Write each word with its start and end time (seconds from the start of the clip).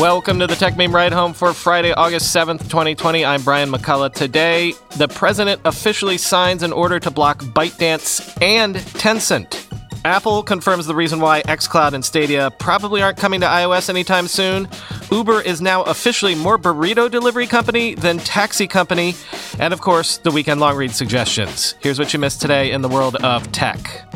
Welcome 0.00 0.38
to 0.38 0.46
the 0.46 0.54
Techmeme 0.54 0.92
Ride 0.92 1.12
Home 1.12 1.32
for 1.32 1.52
Friday, 1.52 1.90
August 1.92 2.32
7th, 2.32 2.60
2020. 2.70 3.24
I'm 3.24 3.42
Brian 3.42 3.68
McCullough. 3.68 4.14
Today, 4.14 4.74
the 4.96 5.08
president 5.08 5.60
officially 5.64 6.18
signs 6.18 6.62
an 6.62 6.72
order 6.72 7.00
to 7.00 7.10
block 7.10 7.40
ByteDance 7.40 8.40
and 8.40 8.76
Tencent. 8.76 9.66
Apple 10.04 10.44
confirms 10.44 10.86
the 10.86 10.94
reason 10.94 11.18
why 11.18 11.42
xCloud 11.42 11.94
and 11.94 12.04
Stadia 12.04 12.52
probably 12.60 13.02
aren't 13.02 13.18
coming 13.18 13.40
to 13.40 13.46
iOS 13.46 13.88
anytime 13.88 14.28
soon. 14.28 14.68
Uber 15.10 15.40
is 15.40 15.60
now 15.60 15.82
officially 15.82 16.36
more 16.36 16.58
burrito 16.58 17.10
delivery 17.10 17.48
company 17.48 17.96
than 17.96 18.18
taxi 18.18 18.68
company. 18.68 19.16
And 19.58 19.74
of 19.74 19.80
course, 19.80 20.18
the 20.18 20.30
weekend 20.30 20.60
long 20.60 20.76
read 20.76 20.92
suggestions. 20.92 21.74
Here's 21.80 21.98
what 21.98 22.12
you 22.12 22.20
missed 22.20 22.40
today 22.40 22.70
in 22.70 22.82
the 22.82 22.88
world 22.88 23.16
of 23.16 23.50
tech. 23.50 24.07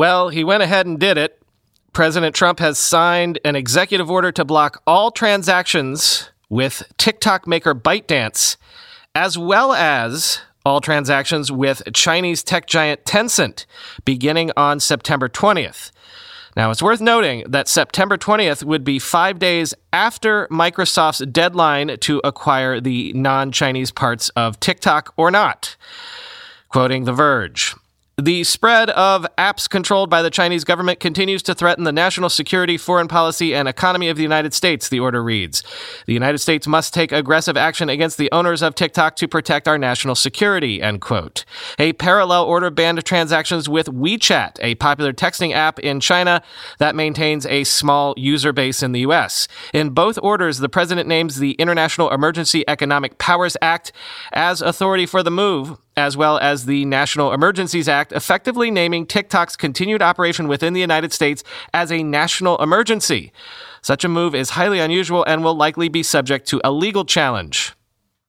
Well, 0.00 0.30
he 0.30 0.44
went 0.44 0.62
ahead 0.62 0.86
and 0.86 0.98
did 0.98 1.18
it. 1.18 1.42
President 1.92 2.34
Trump 2.34 2.58
has 2.58 2.78
signed 2.78 3.38
an 3.44 3.54
executive 3.54 4.10
order 4.10 4.32
to 4.32 4.46
block 4.46 4.82
all 4.86 5.10
transactions 5.10 6.30
with 6.48 6.90
TikTok 6.96 7.46
maker 7.46 7.74
ByteDance, 7.74 8.56
as 9.14 9.36
well 9.36 9.74
as 9.74 10.40
all 10.64 10.80
transactions 10.80 11.52
with 11.52 11.82
Chinese 11.92 12.42
tech 12.42 12.66
giant 12.66 13.04
Tencent, 13.04 13.66
beginning 14.06 14.50
on 14.56 14.80
September 14.80 15.28
20th. 15.28 15.90
Now, 16.56 16.70
it's 16.70 16.82
worth 16.82 17.02
noting 17.02 17.44
that 17.46 17.68
September 17.68 18.16
20th 18.16 18.64
would 18.64 18.84
be 18.84 18.98
five 18.98 19.38
days 19.38 19.74
after 19.92 20.48
Microsoft's 20.48 21.26
deadline 21.26 21.98
to 21.98 22.22
acquire 22.24 22.80
the 22.80 23.12
non 23.12 23.52
Chinese 23.52 23.90
parts 23.90 24.30
of 24.30 24.58
TikTok 24.60 25.12
or 25.18 25.30
not. 25.30 25.76
Quoting 26.70 27.04
The 27.04 27.12
Verge. 27.12 27.74
The 28.20 28.44
spread 28.44 28.90
of 28.90 29.26
apps 29.38 29.66
controlled 29.66 30.10
by 30.10 30.20
the 30.20 30.28
Chinese 30.28 30.62
government 30.62 31.00
continues 31.00 31.42
to 31.44 31.54
threaten 31.54 31.84
the 31.84 31.92
national 31.92 32.28
security, 32.28 32.76
foreign 32.76 33.08
policy, 33.08 33.54
and 33.54 33.66
economy 33.66 34.10
of 34.10 34.18
the 34.18 34.22
United 34.22 34.52
States, 34.52 34.90
the 34.90 35.00
order 35.00 35.22
reads. 35.22 35.62
The 36.04 36.12
United 36.12 36.36
States 36.36 36.66
must 36.66 36.92
take 36.92 37.12
aggressive 37.12 37.56
action 37.56 37.88
against 37.88 38.18
the 38.18 38.30
owners 38.30 38.60
of 38.60 38.74
TikTok 38.74 39.16
to 39.16 39.26
protect 39.26 39.66
our 39.66 39.78
national 39.78 40.16
security, 40.16 40.82
end 40.82 41.00
quote. 41.00 41.46
A 41.78 41.94
parallel 41.94 42.44
order 42.44 42.68
banned 42.68 43.02
transactions 43.06 43.70
with 43.70 43.86
WeChat, 43.86 44.58
a 44.60 44.74
popular 44.74 45.14
texting 45.14 45.54
app 45.54 45.78
in 45.78 45.98
China 45.98 46.42
that 46.76 46.94
maintains 46.94 47.46
a 47.46 47.64
small 47.64 48.12
user 48.18 48.52
base 48.52 48.82
in 48.82 48.92
the 48.92 49.00
U.S. 49.00 49.48
In 49.72 49.90
both 49.90 50.18
orders, 50.22 50.58
the 50.58 50.68
president 50.68 51.08
names 51.08 51.38
the 51.38 51.52
International 51.52 52.10
Emergency 52.10 52.64
Economic 52.68 53.16
Powers 53.16 53.56
Act 53.62 53.92
as 54.34 54.60
authority 54.60 55.06
for 55.06 55.22
the 55.22 55.30
move, 55.30 55.78
as 55.96 56.16
well 56.16 56.38
as 56.38 56.66
the 56.66 56.84
National 56.84 57.32
Emergencies 57.32 57.88
Act, 57.88 58.12
effectively 58.12 58.70
naming 58.70 59.06
TikTok's 59.06 59.56
continued 59.56 60.02
operation 60.02 60.48
within 60.48 60.72
the 60.72 60.80
United 60.80 61.12
States 61.12 61.42
as 61.74 61.90
a 61.90 62.02
national 62.02 62.56
emergency. 62.58 63.32
Such 63.82 64.04
a 64.04 64.08
move 64.08 64.34
is 64.34 64.50
highly 64.50 64.78
unusual 64.78 65.24
and 65.24 65.42
will 65.42 65.54
likely 65.54 65.88
be 65.88 66.02
subject 66.02 66.46
to 66.48 66.60
a 66.62 66.70
legal 66.70 67.04
challenge. 67.04 67.74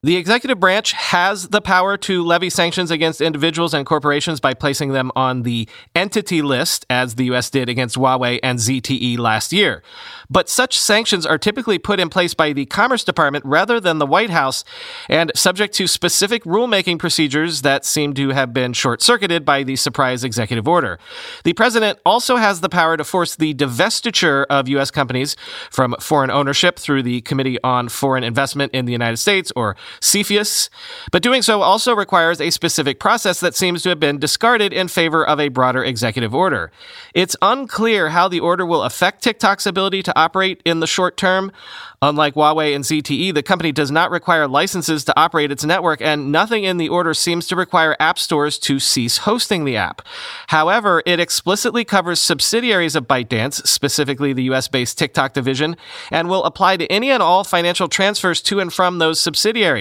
The 0.04 0.18
executive 0.18 0.60
branch 0.60 0.94
has 0.94 1.50
the 1.50 1.62
power 1.62 1.96
to 1.96 2.24
levy 2.24 2.50
sanctions 2.50 2.90
against 2.90 3.22
individuals 3.22 3.76
and 3.76 3.86
corporations 3.86 4.40
by 4.40 4.56
placing 4.56 4.94
them 4.94 5.12
on 5.16 5.44
the 5.44 5.70
entity 5.94 6.42
list, 6.42 6.88
as 6.90 7.14
the 7.14 7.26
U.S. 7.26 7.52
did 7.52 7.70
against 7.70 7.98
Huawei 7.98 8.40
and 8.42 8.58
ZTE 8.58 9.20
last 9.20 9.54
year. 9.54 9.84
But 10.28 10.50
such 10.50 10.80
sanctions 10.80 11.24
are 11.24 11.38
typically 11.38 11.78
put 11.78 12.00
in 12.00 12.10
place 12.10 12.34
by 12.34 12.52
the 12.52 12.66
Commerce 12.66 13.04
Department 13.04 13.46
rather 13.46 13.80
than 13.80 14.00
the 14.00 14.08
White 14.08 14.32
House 14.32 14.64
and 15.08 15.32
subject 15.36 15.76
to 15.76 15.86
specific 15.86 16.44
rulemaking 16.46 16.98
procedures 16.98 17.62
that 17.62 17.86
seem 17.86 18.16
to 18.16 18.30
have 18.30 18.56
been 18.56 18.74
short 18.74 19.04
circuited 19.04 19.46
by 19.46 19.62
the 19.62 19.76
surprise 19.76 20.24
executive 20.24 20.68
order. 20.68 20.98
The 21.44 21.54
president 21.54 22.00
also 22.08 22.38
has 22.38 22.62
the 22.62 22.70
power 22.70 22.98
to 22.98 23.04
force 23.04 23.36
the 23.36 23.54
divestiture 23.54 24.48
of 24.50 24.68
U.S. 24.68 24.90
companies 24.90 25.36
from 25.70 25.96
foreign 26.00 26.32
ownership 26.32 26.80
through 26.80 27.04
the 27.04 27.22
Committee 27.22 27.62
on 27.64 27.88
Foreign 27.88 28.24
Investment 28.24 28.74
in 28.74 28.86
the 28.86 28.94
United 28.94 29.18
States, 29.18 29.54
or 29.56 29.76
CFIUS, 30.00 30.70
but 31.12 31.24
doing 31.24 31.42
so 31.42 31.62
also 31.62 31.96
requires 31.96 32.40
a 32.40 32.50
specific 32.50 33.00
process 33.00 33.40
that 33.40 33.56
seems 33.56 33.84
to 33.84 33.90
have 33.90 34.00
been 34.00 34.20
discarded 34.20 34.74
in 34.74 34.88
favor 34.88 35.26
of 35.26 35.40
a 35.40 35.50
broader 35.50 35.84
executive 35.84 36.34
order. 36.34 36.72
It's 37.14 37.36
unclear 37.42 38.10
how 38.10 38.28
the 38.28 38.40
order 38.40 38.66
will 38.66 38.84
affect 38.84 39.24
TikTok's 39.24 39.66
ability 39.66 40.04
to 40.04 40.20
operate 40.20 40.62
in 40.66 40.80
the 40.80 40.88
short 40.88 41.18
term. 41.18 41.52
Unlike 42.04 42.34
Huawei 42.34 42.74
and 42.74 42.84
ZTE, 42.84 43.32
the 43.32 43.44
company 43.44 43.72
does 43.72 43.92
not 43.92 44.10
require 44.10 44.48
licenses 44.48 45.04
to 45.04 45.20
operate 45.20 45.52
its 45.52 45.64
network, 45.64 46.02
and 46.02 46.32
nothing 46.32 46.64
in 46.64 46.78
the 46.78 46.90
order 46.90 47.14
seems 47.14 47.46
to 47.46 47.56
require 47.56 47.96
app 48.00 48.18
stores 48.18 48.58
to 48.60 48.80
cease 48.80 49.20
hosting 49.20 49.66
the 49.66 49.78
app. 49.78 50.02
However, 50.48 51.04
it 51.06 51.20
explicitly 51.20 51.86
covers 51.86 52.20
subsidiaries 52.20 52.96
of 52.96 53.08
ByteDance, 53.08 53.68
specifically 53.68 54.34
the 54.34 54.46
US 54.46 54.68
based 54.68 54.98
TikTok 54.98 55.34
division, 55.34 55.78
and 56.10 56.28
will 56.28 56.44
apply 56.44 56.78
to 56.78 56.92
any 56.92 57.12
and 57.12 57.22
all 57.22 57.44
financial 57.44 57.88
transfers 57.88 58.42
to 58.42 58.60
and 58.60 58.74
from 58.74 58.98
those 58.98 59.20
subsidiaries. 59.20 59.81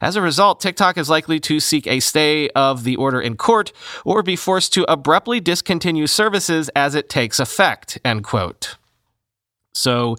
As 0.00 0.16
a 0.16 0.22
result, 0.22 0.60
TikTok 0.60 0.98
is 0.98 1.10
likely 1.10 1.38
to 1.40 1.60
seek 1.60 1.86
a 1.86 2.00
stay 2.00 2.48
of 2.50 2.84
the 2.84 2.96
order 2.96 3.20
in 3.20 3.36
court 3.36 3.72
or 4.04 4.22
be 4.22 4.36
forced 4.36 4.72
to 4.74 4.90
abruptly 4.90 5.40
discontinue 5.40 6.06
services 6.06 6.70
as 6.74 6.94
it 6.94 7.08
takes 7.08 7.38
effect. 7.38 7.98
End 8.04 8.24
quote. 8.24 8.76
So, 9.74 10.16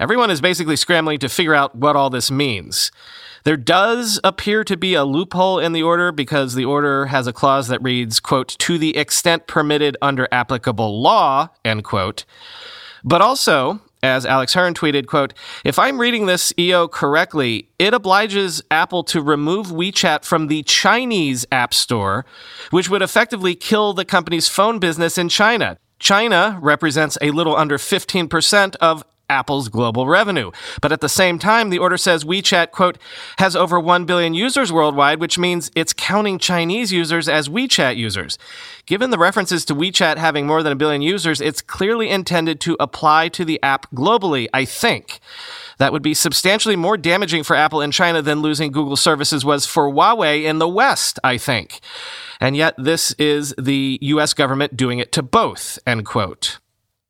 Everyone 0.00 0.30
is 0.30 0.40
basically 0.40 0.76
scrambling 0.76 1.18
to 1.18 1.28
figure 1.28 1.54
out 1.54 1.74
what 1.74 1.94
all 1.94 2.08
this 2.08 2.30
means. 2.30 2.90
There 3.44 3.58
does 3.58 4.18
appear 4.24 4.64
to 4.64 4.74
be 4.74 4.94
a 4.94 5.04
loophole 5.04 5.58
in 5.58 5.72
the 5.72 5.82
order 5.82 6.10
because 6.10 6.54
the 6.54 6.64
order 6.64 7.06
has 7.06 7.26
a 7.26 7.34
clause 7.34 7.68
that 7.68 7.82
reads, 7.82 8.18
quote, 8.18 8.48
to 8.60 8.78
the 8.78 8.96
extent 8.96 9.46
permitted 9.46 9.98
under 10.00 10.26
applicable 10.32 11.02
law, 11.02 11.50
end 11.66 11.84
quote. 11.84 12.24
But 13.04 13.20
also, 13.20 13.82
as 14.02 14.24
Alex 14.24 14.54
Hern 14.54 14.74
tweeted, 14.74 15.06
quote, 15.06 15.34
if 15.64 15.78
I'm 15.78 16.00
reading 16.00 16.26
this 16.26 16.52
EO 16.58 16.88
correctly, 16.88 17.68
it 17.78 17.94
obliges 17.94 18.62
Apple 18.70 19.04
to 19.04 19.20
remove 19.22 19.68
WeChat 19.68 20.24
from 20.24 20.48
the 20.48 20.62
Chinese 20.62 21.46
App 21.52 21.74
Store, 21.74 22.24
which 22.70 22.88
would 22.88 23.02
effectively 23.02 23.54
kill 23.54 23.92
the 23.92 24.04
company's 24.04 24.48
phone 24.48 24.78
business 24.78 25.18
in 25.18 25.28
China. 25.28 25.76
China 25.98 26.58
represents 26.62 27.18
a 27.20 27.30
little 27.30 27.54
under 27.54 27.76
15% 27.76 28.76
of 28.76 29.04
Apple's 29.30 29.68
global 29.68 30.06
revenue. 30.06 30.50
But 30.82 30.92
at 30.92 31.00
the 31.00 31.08
same 31.08 31.38
time, 31.38 31.70
the 31.70 31.78
order 31.78 31.96
says 31.96 32.24
WeChat, 32.24 32.72
quote, 32.72 32.98
has 33.38 33.54
over 33.54 33.78
1 33.78 34.04
billion 34.04 34.34
users 34.34 34.72
worldwide, 34.72 35.20
which 35.20 35.38
means 35.38 35.70
it's 35.74 35.92
counting 35.92 36.38
Chinese 36.38 36.92
users 36.92 37.28
as 37.28 37.48
WeChat 37.48 37.96
users. 37.96 38.36
Given 38.86 39.10
the 39.10 39.18
references 39.18 39.64
to 39.66 39.74
WeChat 39.74 40.16
having 40.16 40.46
more 40.46 40.62
than 40.62 40.72
a 40.72 40.76
billion 40.76 41.00
users, 41.00 41.40
it's 41.40 41.62
clearly 41.62 42.10
intended 42.10 42.60
to 42.62 42.76
apply 42.80 43.28
to 43.28 43.44
the 43.44 43.62
app 43.62 43.90
globally, 43.92 44.48
I 44.52 44.64
think. 44.64 45.20
That 45.78 45.92
would 45.92 46.02
be 46.02 46.12
substantially 46.12 46.76
more 46.76 46.98
damaging 46.98 47.44
for 47.44 47.56
Apple 47.56 47.80
in 47.80 47.90
China 47.90 48.20
than 48.20 48.42
losing 48.42 48.72
Google 48.72 48.96
services 48.96 49.44
was 49.44 49.64
for 49.64 49.90
Huawei 49.90 50.44
in 50.44 50.58
the 50.58 50.68
West, 50.68 51.18
I 51.24 51.38
think. 51.38 51.80
And 52.40 52.56
yet, 52.56 52.74
this 52.76 53.12
is 53.12 53.54
the 53.56 53.98
US 54.02 54.34
government 54.34 54.76
doing 54.76 54.98
it 54.98 55.12
to 55.12 55.22
both, 55.22 55.78
end 55.86 56.04
quote. 56.04 56.58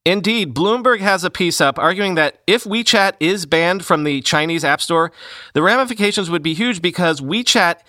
Indeed, 0.06 0.54
Bloomberg 0.54 1.00
has 1.00 1.24
a 1.24 1.30
piece 1.30 1.60
up 1.60 1.78
arguing 1.78 2.14
that 2.14 2.40
if 2.46 2.64
WeChat 2.64 3.12
is 3.20 3.44
banned 3.44 3.84
from 3.84 4.04
the 4.04 4.22
Chinese 4.22 4.64
App 4.64 4.80
Store, 4.80 5.12
the 5.52 5.60
ramifications 5.60 6.30
would 6.30 6.42
be 6.42 6.54
huge 6.54 6.80
because 6.80 7.20
WeChat 7.20 7.80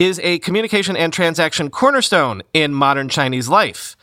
is 0.00 0.18
a 0.24 0.40
communication 0.40 0.96
and 0.96 1.12
transaction 1.12 1.70
cornerstone 1.70 2.42
in 2.52 2.74
modern 2.74 3.08
Chinese 3.08 3.48
life. 3.48 3.96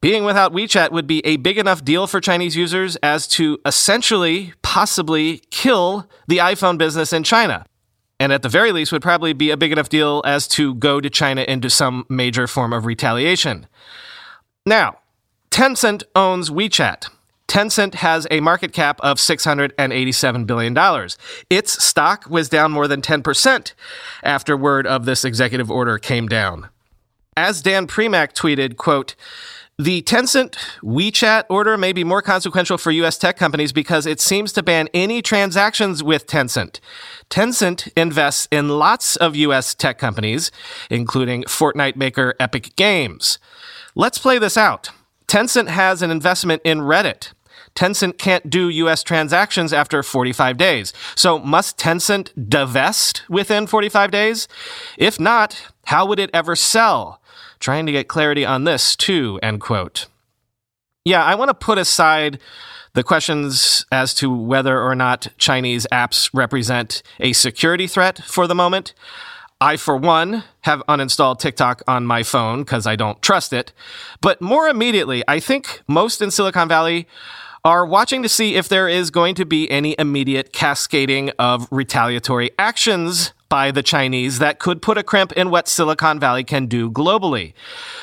Being 0.00 0.22
without 0.24 0.52
WeChat 0.52 0.92
would 0.92 1.08
be 1.08 1.20
a 1.26 1.36
big 1.36 1.58
enough 1.58 1.84
deal 1.84 2.06
for 2.06 2.20
Chinese 2.20 2.56
users 2.56 2.94
as 3.02 3.26
to 3.28 3.58
essentially, 3.66 4.54
possibly 4.62 5.42
kill 5.50 6.08
the 6.28 6.38
iPhone 6.38 6.78
business 6.78 7.12
in 7.12 7.24
China. 7.24 7.66
And 8.20 8.32
at 8.32 8.42
the 8.42 8.48
very 8.48 8.70
least, 8.70 8.92
would 8.92 9.02
probably 9.02 9.32
be 9.32 9.50
a 9.50 9.56
big 9.56 9.72
enough 9.72 9.88
deal 9.88 10.22
as 10.24 10.46
to 10.48 10.74
go 10.76 11.00
to 11.00 11.10
China 11.10 11.42
into 11.42 11.68
some 11.70 12.06
major 12.08 12.46
form 12.46 12.72
of 12.72 12.86
retaliation. 12.86 13.66
Now, 14.64 14.98
Tencent 15.50 16.04
owns 16.14 16.48
WeChat. 16.48 17.08
Tencent 17.48 17.94
has 17.94 18.26
a 18.30 18.38
market 18.38 18.72
cap 18.72 19.00
of 19.02 19.18
$687 19.18 20.46
billion. 20.46 21.08
Its 21.50 21.82
stock 21.82 22.30
was 22.30 22.48
down 22.48 22.70
more 22.70 22.86
than 22.86 23.02
10% 23.02 23.72
after 24.22 24.56
word 24.56 24.86
of 24.86 25.04
this 25.04 25.24
executive 25.24 25.68
order 25.68 25.98
came 25.98 26.28
down. 26.28 26.68
As 27.36 27.60
Dan 27.60 27.88
Primack 27.88 28.32
tweeted, 28.34 28.76
quote, 28.76 29.16
the 29.76 30.02
Tencent 30.02 30.56
WeChat 30.82 31.44
order 31.48 31.76
may 31.76 31.92
be 31.92 32.04
more 32.04 32.22
consequential 32.22 32.78
for 32.78 32.92
US 32.92 33.18
tech 33.18 33.36
companies 33.36 33.72
because 33.72 34.06
it 34.06 34.20
seems 34.20 34.52
to 34.52 34.62
ban 34.62 34.88
any 34.94 35.22
transactions 35.22 36.02
with 36.02 36.26
Tencent. 36.26 36.78
Tencent 37.30 37.90
invests 37.96 38.46
in 38.52 38.68
lots 38.68 39.16
of 39.16 39.34
US 39.34 39.74
tech 39.74 39.98
companies, 39.98 40.52
including 40.90 41.44
Fortnite 41.44 41.96
maker 41.96 42.34
Epic 42.38 42.76
Games. 42.76 43.38
Let's 43.96 44.18
play 44.18 44.38
this 44.38 44.56
out. 44.56 44.90
Tencent 45.30 45.68
has 45.68 46.02
an 46.02 46.10
investment 46.10 46.60
in 46.64 46.80
Reddit. 46.80 47.32
Tencent 47.74 48.18
can't 48.18 48.50
do 48.50 48.68
US 48.68 49.02
transactions 49.04 49.72
after 49.72 50.02
45 50.02 50.56
days. 50.56 50.92
So 51.14 51.38
must 51.38 51.78
Tencent 51.78 52.30
divest 52.48 53.22
within 53.30 53.66
45 53.66 54.10
days? 54.10 54.48
If 54.98 55.20
not, 55.20 55.68
how 55.86 56.04
would 56.06 56.18
it 56.18 56.30
ever 56.34 56.56
sell? 56.56 57.20
trying 57.60 57.86
to 57.86 57.92
get 57.92 58.08
clarity 58.08 58.44
on 58.44 58.64
this 58.64 58.96
too, 58.96 59.38
end 59.42 59.60
quote. 59.60 60.06
Yeah, 61.04 61.22
I 61.22 61.34
want 61.34 61.50
to 61.50 61.54
put 61.54 61.78
aside 61.78 62.40
the 62.94 63.04
questions 63.04 63.86
as 63.92 64.14
to 64.14 64.34
whether 64.34 64.82
or 64.82 64.94
not 64.94 65.28
Chinese 65.38 65.86
apps 65.92 66.28
represent 66.34 67.02
a 67.20 67.32
security 67.32 67.86
threat 67.86 68.18
for 68.24 68.46
the 68.46 68.54
moment. 68.54 68.94
I, 69.60 69.76
for 69.76 69.96
one, 69.96 70.44
have 70.62 70.82
uninstalled 70.88 71.38
TikTok 71.38 71.82
on 71.86 72.06
my 72.06 72.22
phone 72.22 72.60
because 72.60 72.86
I 72.86 72.96
don't 72.96 73.20
trust 73.20 73.52
it. 73.52 73.72
But 74.22 74.40
more 74.40 74.68
immediately, 74.68 75.22
I 75.28 75.38
think 75.38 75.82
most 75.86 76.22
in 76.22 76.30
Silicon 76.30 76.66
Valley 76.66 77.06
are 77.64 77.84
watching 77.84 78.22
to 78.22 78.28
see 78.28 78.54
if 78.54 78.68
there 78.68 78.88
is 78.88 79.10
going 79.10 79.34
to 79.34 79.44
be 79.44 79.70
any 79.70 79.94
immediate 79.98 80.52
cascading 80.52 81.30
of 81.38 81.68
retaliatory 81.70 82.50
actions 82.58 83.32
by 83.50 83.72
the 83.72 83.82
Chinese 83.82 84.38
that 84.38 84.60
could 84.60 84.80
put 84.80 84.96
a 84.96 85.02
crimp 85.02 85.32
in 85.32 85.50
what 85.50 85.66
Silicon 85.66 86.20
Valley 86.20 86.44
can 86.44 86.66
do 86.66 86.88
globally. 86.88 87.52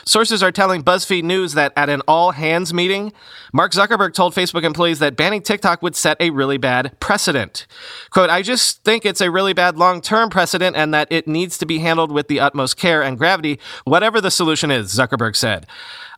Sources 0.06 0.44
are 0.44 0.51
telling 0.51 0.83
BuzzFeed 0.83 1.24
News 1.24 1.54
that 1.54 1.71
at 1.77 1.89
an 1.89 2.01
all 2.06 2.31
hands 2.31 2.74
meeting, 2.74 3.13
Mark 3.54 3.71
Zuckerberg 3.71 4.13
told 4.13 4.36
Facebook 4.36 4.63
employees 4.63 5.00
that 5.00 5.15
banning 5.15 5.42
TikTok 5.42 5.81
would 5.81 5.95
set 5.95 6.18
a 6.19 6.31
really 6.31 6.57
bad 6.57 7.00
precedent. 7.00 7.65
Quote, 8.09 8.30
I 8.30 8.42
just 8.42 8.83
think 8.83 9.06
it's 9.06 9.21
a 9.21 9.31
really 9.31 9.54
bad 9.54 9.77
long 9.77 10.01
term 10.01 10.30
precedent 10.30 10.75
and 10.75 10.94
that 10.94 11.07
it 11.09 11.30
needs 11.30 11.57
to 11.59 11.65
be 11.65 11.80
handled 11.80 12.12
with 12.12 12.27
the 12.27 12.42
utmost 12.42 12.75
care 12.75 13.01
and 13.01 13.18
gravity, 13.18 13.57
whatever 13.86 14.19
the 14.19 14.30
solution 14.30 14.69
is, 14.69 14.94
Zuckerberg 14.94 15.36
said. 15.36 15.65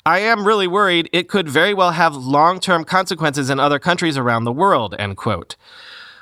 I 0.05 0.19
am 0.19 0.47
really 0.47 0.67
worried 0.67 1.09
it 1.11 1.27
could 1.27 1.49
very 1.49 1.73
well 1.73 1.91
have 1.91 2.15
long 2.15 2.59
term 2.59 2.83
consequences 2.83 3.49
in 3.49 3.59
other 3.59 3.79
countries 3.79 4.17
around 4.17 4.45
the 4.45 4.51
world, 4.51 4.95
end 4.97 5.17
quote. 5.17 5.55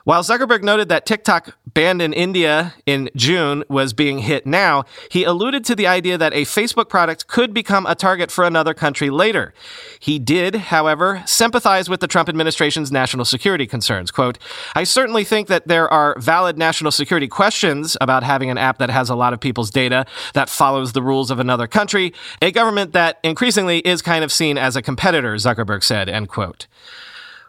While 0.07 0.24
Zuckerberg 0.24 0.63
noted 0.63 0.88
that 0.88 1.06
TikTok, 1.06 1.57
banned 1.65 2.01
in 2.01 2.13
India 2.13 2.75
in 2.86 3.09
June, 3.18 3.65
was 3.68 3.92
being 3.92 4.19
hit 4.19 4.45
now, 4.45 4.86
he 5.12 5.25
alluded 5.25 5.65
to 5.65 5.75
the 5.75 5.86
idea 5.86 6.18
that 6.18 6.33
a 6.33 6.44
Facebook 6.44 6.88
product 6.88 7.27
could 7.27 7.54
become 7.54 7.86
a 7.86 7.94
target 7.94 8.31
for 8.31 8.45
another 8.45 8.74
country 8.74 9.09
later. 9.09 9.54
He 10.00 10.18
did, 10.18 10.56
however, 10.56 11.24
sympathize 11.25 11.89
with 11.89 12.00
the 12.00 12.07
Trump 12.07 12.30
administration's 12.30 12.89
national 12.89 13.25
security 13.25 13.68
concerns. 13.68 14.09
Quote, 14.09 14.38
I 14.75 14.86
certainly 14.86 15.25
think 15.25 15.50
that 15.50 15.68
there 15.68 15.92
are 15.92 16.18
valid 16.18 16.57
national 16.57 16.92
security 16.92 17.27
questions 17.27 17.98
about 18.00 18.24
having 18.24 18.50
an 18.50 18.57
app 18.57 18.77
that 18.77 18.89
has 18.89 19.10
a 19.10 19.15
lot 19.15 19.33
of 19.33 19.42
people's 19.42 19.71
data 19.71 20.06
that 20.33 20.48
follows 20.48 20.94
the 20.94 21.01
rules 21.01 21.30
of 21.30 21.38
another 21.38 21.68
country, 21.68 22.13
a 22.42 22.53
government 22.53 22.94
that 22.94 23.19
increasingly 23.24 23.80
is 23.80 24.01
kind 24.01 24.24
of 24.24 24.31
seen 24.31 24.57
as 24.57 24.77
a 24.77 24.81
competitor, 24.81 25.36
Zuckerberg 25.36 25.83
said, 25.83 26.07
end 26.07 26.30
quote. 26.30 26.68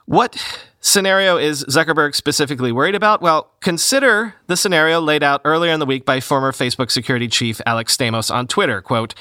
What 0.06 0.67
scenario 0.80 1.36
is 1.36 1.64
Zuckerberg 1.64 2.14
specifically 2.14 2.72
worried 2.72 2.94
about? 2.94 3.20
Well, 3.20 3.50
consider 3.60 4.34
the 4.46 4.56
scenario 4.56 5.00
laid 5.00 5.22
out 5.22 5.40
earlier 5.44 5.72
in 5.72 5.80
the 5.80 5.86
week 5.86 6.04
by 6.04 6.20
former 6.20 6.52
Facebook 6.52 6.90
security 6.90 7.28
chief 7.28 7.60
Alex 7.66 7.96
Stamos 7.96 8.32
on 8.32 8.46
Twitter. 8.46 8.80
Quote, 8.80 9.14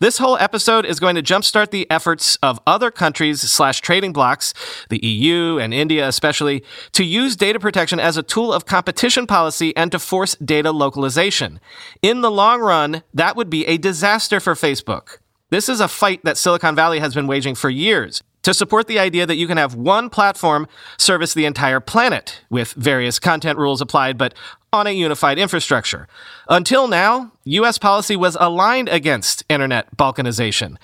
this 0.00 0.18
whole 0.18 0.36
episode 0.38 0.84
is 0.84 1.00
going 1.00 1.14
to 1.14 1.22
jumpstart 1.22 1.70
the 1.70 1.90
efforts 1.90 2.36
of 2.42 2.60
other 2.66 2.90
countries 2.90 3.40
slash 3.40 3.80
trading 3.80 4.12
blocs, 4.12 4.52
the 4.88 5.04
EU 5.04 5.58
and 5.58 5.72
India 5.72 6.06
especially, 6.06 6.62
to 6.92 7.04
use 7.04 7.36
data 7.36 7.60
protection 7.60 8.00
as 8.00 8.16
a 8.16 8.22
tool 8.22 8.52
of 8.52 8.66
competition 8.66 9.26
policy 9.26 9.76
and 9.76 9.92
to 9.92 9.98
force 9.98 10.34
data 10.36 10.72
localization. 10.72 11.60
In 12.02 12.20
the 12.20 12.30
long 12.30 12.60
run, 12.60 13.02
that 13.14 13.36
would 13.36 13.48
be 13.48 13.66
a 13.66 13.78
disaster 13.78 14.40
for 14.40 14.54
Facebook. 14.54 15.18
This 15.50 15.68
is 15.68 15.80
a 15.80 15.88
fight 15.88 16.24
that 16.24 16.36
Silicon 16.36 16.74
Valley 16.74 16.98
has 16.98 17.14
been 17.14 17.28
waging 17.28 17.54
for 17.54 17.70
years 17.70 18.22
to 18.46 18.54
support 18.54 18.86
the 18.86 19.00
idea 19.00 19.26
that 19.26 19.34
you 19.34 19.48
can 19.48 19.56
have 19.56 19.74
one 19.74 20.08
platform 20.08 20.68
service 20.98 21.34
the 21.34 21.44
entire 21.44 21.80
planet 21.80 22.42
with 22.48 22.74
various 22.74 23.18
content 23.18 23.58
rules 23.58 23.80
applied, 23.80 24.16
but 24.16 24.34
on 24.72 24.86
a 24.86 24.90
unified 24.90 25.36
infrastructure. 25.36 26.06
Until 26.48 26.86
now, 26.86 27.32
US 27.42 27.76
policy 27.76 28.14
was 28.14 28.36
aligned 28.38 28.88
against 28.88 29.42
internet 29.48 29.96
balkanization. 29.96 30.76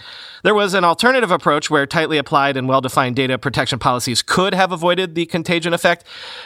There 0.43 0.57
was 0.57 0.75
an 0.75 0.83
alternative 0.83 1.31
approach 1.31 1.71
where 1.71 1.87
tightly 1.87 2.19
applied 2.19 2.57
and 2.57 2.67
well 2.67 2.81
defined 2.81 3.15
data 3.15 3.39
protection 3.39 3.79
policies 3.79 4.23
could 4.23 4.55
have 4.55 4.73
avoided 4.73 5.15
the 5.15 5.27
contagion 5.27 5.73
effect, 5.73 6.03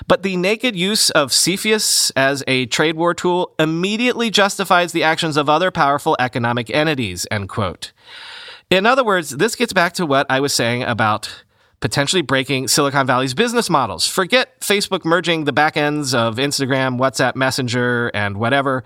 but 0.07 0.23
the 0.23 0.37
naked 0.37 0.77
use 0.77 1.09
of 1.09 1.31
CFIUS 1.31 2.13
as 2.15 2.45
a 2.47 2.67
trade 2.67 2.97
war 2.97 3.15
tool 3.15 3.55
immediately 3.59 4.29
justifies 4.29 4.93
the 4.93 5.03
actions 5.03 5.39
of 5.39 5.49
other 5.49 5.71
powerful 5.71 6.15
economic 6.19 6.69
entities, 6.69 7.27
end 7.31 7.49
quote. 7.49 7.93
In 8.71 8.85
other 8.85 9.05
words, 9.05 9.31
this 9.31 9.55
gets 9.55 9.73
back 9.73 9.93
to 9.95 10.07
what 10.07 10.27
I 10.29 10.41
was 10.41 10.53
saying 10.53 10.83
about 10.83 11.45
potentially 11.79 12.23
breaking 12.23 12.67
Silicon 12.67 13.07
Valley's 13.07 13.35
business 13.35 13.71
models. 13.71 14.07
Forget 14.07 14.61
Facebook 14.61 15.05
merging 15.05 15.45
the 15.45 15.53
backends 15.53 16.15
of 16.15 16.37
Instagram, 16.37 16.99
WhatsApp, 16.99 17.37
Messenger, 17.37 18.11
and 18.15 18.39
whatever. 18.39 18.83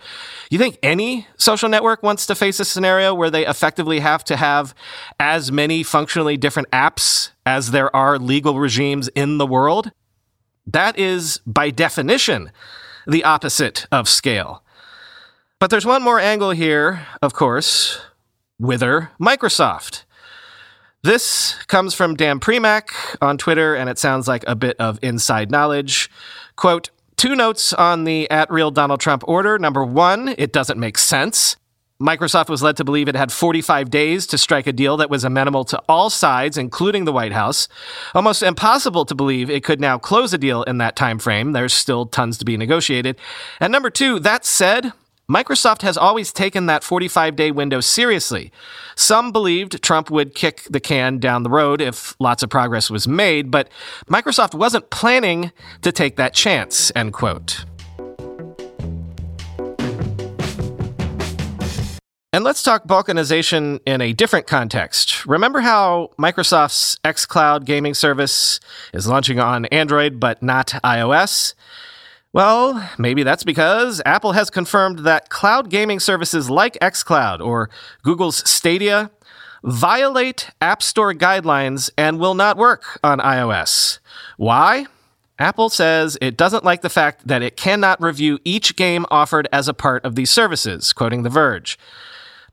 You 0.51 0.59
think 0.59 0.79
any 0.83 1.27
social 1.37 1.69
network 1.69 2.03
wants 2.03 2.27
to 2.27 2.35
face 2.35 2.61
a 2.61 2.65
scenario 2.65 3.15
where 3.15 3.31
they 3.31 3.47
effectively 3.47 4.01
have 4.01 4.23
to 4.25 4.37
have 4.37 4.75
as 5.19 5.51
many 5.51 5.83
functionally 5.83 6.37
different 6.37 6.71
apps 6.73 7.31
as 7.47 7.71
there 7.71 7.95
are 7.95 8.19
legal 8.19 8.59
regimes 8.59 9.09
in 9.09 9.39
the 9.39 9.47
world? 9.47 9.93
That 10.67 10.99
is, 10.99 11.39
by 11.47 11.71
definition, 11.71 12.53
the 13.07 13.25
opposite 13.25 13.87
of 13.91 14.09
scale. 14.09 14.63
But 15.59 15.71
there's 15.71 15.87
one 15.87 16.03
more 16.03 16.21
angle 16.21 16.51
here, 16.51 17.07
of 17.23 17.35
course, 17.35 18.01
whither 18.61 19.11
Microsoft. 19.21 20.05
This 21.03 21.55
comes 21.67 21.95
from 21.95 22.15
Dan 22.15 22.41
Primack 22.41 22.91
on 23.23 23.39
Twitter, 23.39 23.75
and 23.75 23.89
it 23.89 23.99
sounds 23.99 24.29
like 24.29 24.45
a 24.47 24.55
bit 24.55 24.77
of 24.79 24.99
inside 25.03 25.51
knowledge. 25.51 26.11
Quote, 26.57 26.91
Two 27.17 27.37
notes 27.37 27.73
on 27.75 28.05
the 28.05 28.31
at 28.31 28.51
real 28.51 28.71
Donald 28.71 29.01
Trump 29.01 29.23
order. 29.27 29.59
Number 29.59 29.85
one, 29.85 30.35
it 30.39 30.53
doesn't 30.53 30.81
make 30.81 30.97
sense. 30.97 31.57
Microsoft 32.01 32.49
was 32.49 32.63
led 32.63 32.79
to 32.79 32.85
believe 32.85 33.09
it 33.09 33.15
had 33.15 33.31
45 33.31 33.91
days 33.91 34.27
to 34.29 34.39
strike 34.39 34.67
a 34.67 34.73
deal 34.73 34.97
that 34.97 35.11
was 35.11 35.23
amenable 35.23 35.65
to 35.65 35.83
all 35.87 36.09
sides, 36.09 36.57
including 36.57 37.05
the 37.05 37.13
White 37.13 37.33
House. 37.33 37.69
Almost 38.15 38.43
impossible 38.43 39.05
to 39.05 39.15
believe 39.15 39.51
it 39.51 39.63
could 39.65 39.81
now 39.81 39.99
close 39.99 40.33
a 40.33 40.39
deal 40.39 40.63
in 40.63 40.79
that 40.79 40.97
time 40.97 41.19
frame. 41.19 41.53
There's 41.53 41.75
still 41.75 42.07
tons 42.07 42.39
to 42.39 42.47
be 42.47 42.57
negotiated. 42.57 43.19
And 43.61 43.71
number 43.71 43.91
two, 43.91 44.19
that 44.21 44.47
said, 44.47 44.95
Microsoft 45.31 45.83
has 45.83 45.97
always 45.97 46.33
taken 46.33 46.67
that 46.67 46.83
45 46.83 47.37
day 47.37 47.53
window 47.53 47.81
seriously. 47.81 48.51
Some 48.97 49.31
believed 49.31 49.81
Trump 49.81 50.11
would 50.11 50.35
kick 50.35 50.65
the 50.69 50.81
can 50.81 51.19
down 51.19 51.45
the 51.45 51.51
road 51.51 51.81
if 51.81 52.17
lots 52.19 52.43
of 52.43 52.51
progress 52.51 52.91
was 52.91 53.07
made, 53.07 53.49
but 53.49 53.69
Microsoft 54.09 54.55
wasn't 54.55 54.91
planning 54.91 55.53
to 55.83 55.93
take 55.93 56.17
that 56.17 56.35
chance, 56.35 56.91
end 56.97 57.13
quote. 57.13 57.65
And 62.33 62.45
let's 62.45 62.65
talk 62.65 62.89
balkanization 62.89 63.79
in 63.87 64.01
a 64.01 64.13
different 64.13 64.49
context. 64.49 65.27
Remember 65.27 65.61
how 65.61 66.11
Microsoft's 66.19 66.97
xCloud 67.05 67.65
gaming 67.65 67.95
service 67.95 68.59
is 68.93 69.07
launching 69.07 69.39
on 69.39 69.67
Android 69.67 70.19
but 70.19 70.43
not 70.43 70.69
iOS? 70.83 71.55
Well, 72.33 72.89
maybe 72.97 73.25
that's 73.25 73.43
because 73.43 74.01
Apple 74.07 74.33
has 74.33 74.51
confirmed 74.51 75.01
that 75.01 75.31
cloud 75.31 75.69
gaming 75.69 75.99
services 75.99 76.49
like 76.49 76.79
xCloud 76.81 77.41
or 77.41 77.71
Google's 78.03 78.49
Stadia 78.49 79.11
violate 79.65 80.51
App 80.61 80.81
Store 80.83 81.13
guidelines 81.13 81.91
and 81.99 82.21
will 82.21 82.35
not 82.35 82.57
work 82.57 83.01
on 83.03 83.19
iOS. 83.19 83.99
Why? 84.37 84.87
Apple 85.41 85.71
says 85.71 86.19
it 86.21 86.37
doesn't 86.37 86.65
like 86.65 86.83
the 86.83 86.89
fact 86.89 87.27
that 87.27 87.43
it 87.43 87.57
cannot 87.57 88.01
review 88.01 88.39
each 88.45 88.77
game 88.77 89.07
offered 89.11 89.49
as 89.53 89.69
a 89.69 89.75
part 89.75 90.05
of 90.05 90.15
these 90.15 90.31
services, 90.31 90.93
quoting 90.93 91.23
The 91.23 91.31
Verge. 91.31 91.79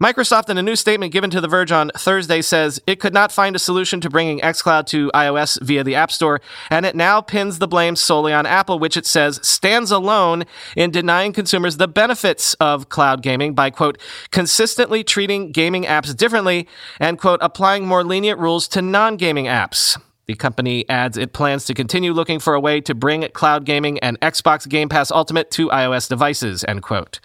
Microsoft, 0.01 0.50
in 0.50 0.60
a 0.60 0.63
new 0.63 0.75
statement 0.75 1.12
given 1.12 1.32
to 1.32 1.42
The 1.42 1.48
Verge 1.48 1.72
on 1.72 1.89
Thursday, 1.96 2.44
says 2.44 2.80
it 2.86 3.00
could 3.00 3.16
not 3.16 3.32
find 3.32 3.56
a 3.56 3.60
solution 3.60 4.00
to 4.01 4.12
bringing 4.12 4.39
xCloud 4.42 4.86
to 4.88 5.10
iOS 5.16 5.60
via 5.63 5.84
the 5.84 5.96
App 5.96 6.12
Store, 6.12 6.39
and 6.70 6.86
it 6.86 6.96
now 6.96 7.20
pins 7.20 7.58
the 7.58 7.68
blame 7.68 7.96
solely 7.96 8.32
on 8.32 8.46
Apple, 8.46 8.77
which 8.77 8.96
it 8.96 9.08
says 9.08 9.39
stands 9.42 9.89
alone 9.89 10.46
in 10.75 10.92
denying 10.92 11.34
consumers 11.34 11.77
the 11.77 11.88
benefits 11.88 12.54
of 12.56 12.89
cloud 12.89 13.24
gaming 13.24 13.56
by, 13.56 13.72
quote, 13.72 13.98
consistently 14.30 15.04
treating 15.04 15.51
gaming 15.51 15.86
apps 15.86 16.16
differently 16.16 16.68
and, 17.00 17.18
quote, 17.18 17.39
applying 17.42 17.88
more 17.88 18.04
lenient 18.04 18.39
rules 18.39 18.68
to 18.68 18.84
non 18.84 19.18
gaming 19.18 19.46
apps. 19.46 20.00
The 20.27 20.36
company 20.36 20.88
adds 20.89 21.18
it 21.18 21.34
plans 21.34 21.66
to 21.66 21.74
continue 21.74 22.13
looking 22.13 22.39
for 22.39 22.54
a 22.54 22.60
way 22.60 22.82
to 22.82 22.94
bring 22.94 23.27
cloud 23.30 23.66
gaming 23.66 23.98
and 24.00 24.20
Xbox 24.20 24.68
Game 24.68 24.89
Pass 24.89 25.10
Ultimate 25.10 25.50
to 25.51 25.70
iOS 25.70 26.08
devices, 26.08 26.63
end 26.68 26.84
quote. 26.84 27.20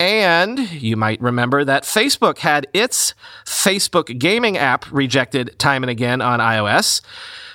And 0.00 0.70
you 0.70 0.96
might 0.96 1.20
remember 1.20 1.64
that 1.64 1.82
Facebook 1.82 2.38
had 2.38 2.68
its 2.72 3.14
Facebook 3.44 4.16
gaming 4.16 4.56
app 4.56 4.90
rejected 4.92 5.58
time 5.58 5.82
and 5.82 5.90
again 5.90 6.20
on 6.20 6.38
iOS. 6.38 7.00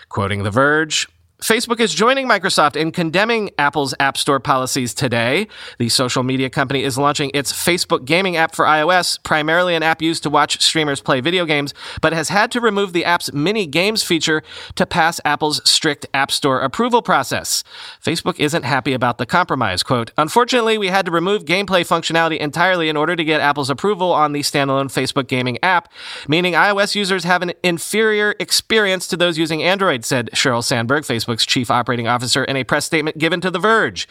Quoting 0.09 0.43
The 0.43 0.51
Verge, 0.51 1.07
Facebook 1.43 1.81
is 1.81 1.93
joining 1.93 2.25
Microsoft 2.25 2.77
in 2.77 2.93
condemning 2.93 3.51
Apple's 3.57 3.93
App 3.99 4.17
Store 4.17 4.39
policies 4.39 4.93
today. 4.93 5.49
The 5.77 5.89
social 5.89 6.23
media 6.23 6.49
company 6.49 6.83
is 6.83 6.97
launching 6.97 7.31
its 7.33 7.51
Facebook 7.51 8.05
gaming 8.05 8.37
app 8.37 8.55
for 8.55 8.63
iOS, 8.63 9.21
primarily 9.23 9.75
an 9.75 9.83
app 9.83 10.01
used 10.01 10.23
to 10.23 10.29
watch 10.29 10.61
streamers 10.61 11.01
play 11.01 11.19
video 11.19 11.45
games, 11.45 11.73
but 11.99 12.13
has 12.13 12.29
had 12.29 12.49
to 12.53 12.61
remove 12.61 12.93
the 12.93 13.03
app's 13.03 13.33
mini 13.33 13.67
games 13.67 14.03
feature 14.03 14.41
to 14.75 14.85
pass 14.85 15.19
Apple's 15.25 15.59
strict 15.69 16.05
App 16.13 16.31
Store 16.31 16.61
approval 16.61 17.01
process. 17.01 17.61
Facebook 18.01 18.39
isn't 18.39 18.63
happy 18.63 18.93
about 18.93 19.17
the 19.17 19.25
compromise. 19.25 19.83
Quote, 19.83 20.11
Unfortunately, 20.17 20.77
we 20.77 20.87
had 20.87 21.05
to 21.05 21.11
remove 21.11 21.43
gameplay 21.43 21.81
functionality 21.81 22.37
entirely 22.37 22.87
in 22.87 22.95
order 22.95 23.17
to 23.17 23.23
get 23.25 23.41
Apple's 23.41 23.69
approval 23.69 24.13
on 24.13 24.31
the 24.31 24.39
standalone 24.39 24.85
Facebook 24.85 25.27
gaming 25.27 25.57
app, 25.61 25.91
meaning 26.25 26.53
iOS 26.53 26.95
users 26.95 27.25
have 27.25 27.41
an 27.41 27.51
inferior 27.63 28.33
experience 28.39 29.09
to 29.09 29.17
those 29.17 29.37
using 29.37 29.61
Android, 29.61 30.05
said 30.05 30.29
Sheryl 30.33 30.63
Sandberg, 30.63 31.03
Facebook 31.03 31.32
Facebook's 31.33 31.45
chief 31.45 31.71
operating 31.71 32.07
officer, 32.07 32.43
in 32.43 32.55
a 32.55 32.63
press 32.63 32.85
statement 32.85 33.17
given 33.17 33.41
to 33.41 33.51
The 33.51 33.59
Verge. 33.59 34.07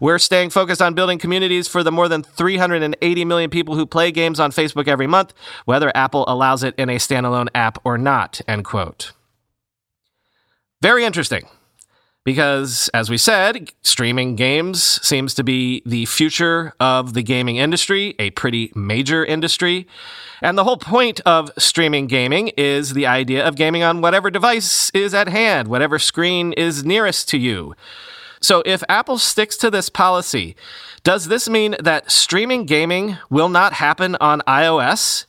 We're 0.00 0.18
staying 0.18 0.50
focused 0.50 0.82
on 0.82 0.94
building 0.94 1.18
communities 1.18 1.68
for 1.68 1.82
the 1.82 1.92
more 1.92 2.08
than 2.08 2.22
380 2.22 3.24
million 3.24 3.50
people 3.50 3.76
who 3.76 3.86
play 3.86 4.10
games 4.10 4.40
on 4.40 4.50
Facebook 4.50 4.88
every 4.88 5.06
month, 5.06 5.32
whether 5.64 5.92
Apple 5.96 6.24
allows 6.28 6.62
it 6.62 6.74
in 6.76 6.88
a 6.88 6.96
standalone 6.96 7.48
app 7.54 7.78
or 7.84 7.98
not. 7.98 8.40
End 8.48 8.64
quote. 8.64 9.12
Very 10.82 11.04
interesting. 11.04 11.48
Because, 12.24 12.88
as 12.94 13.10
we 13.10 13.18
said, 13.18 13.70
streaming 13.82 14.34
games 14.34 14.82
seems 15.06 15.34
to 15.34 15.44
be 15.44 15.82
the 15.84 16.06
future 16.06 16.72
of 16.80 17.12
the 17.12 17.22
gaming 17.22 17.56
industry, 17.56 18.14
a 18.18 18.30
pretty 18.30 18.72
major 18.74 19.22
industry. 19.22 19.86
And 20.40 20.56
the 20.56 20.64
whole 20.64 20.78
point 20.78 21.20
of 21.26 21.50
streaming 21.58 22.06
gaming 22.06 22.48
is 22.56 22.94
the 22.94 23.06
idea 23.06 23.46
of 23.46 23.56
gaming 23.56 23.82
on 23.82 24.00
whatever 24.00 24.30
device 24.30 24.90
is 24.94 25.12
at 25.12 25.28
hand, 25.28 25.68
whatever 25.68 25.98
screen 25.98 26.54
is 26.54 26.82
nearest 26.82 27.28
to 27.28 27.38
you. 27.38 27.74
So, 28.40 28.62
if 28.64 28.82
Apple 28.88 29.18
sticks 29.18 29.56
to 29.58 29.70
this 29.70 29.90
policy, 29.90 30.56
does 31.02 31.28
this 31.28 31.48
mean 31.48 31.76
that 31.78 32.10
streaming 32.10 32.64
gaming 32.64 33.18
will 33.28 33.50
not 33.50 33.74
happen 33.74 34.16
on 34.20 34.40
iOS? 34.46 35.26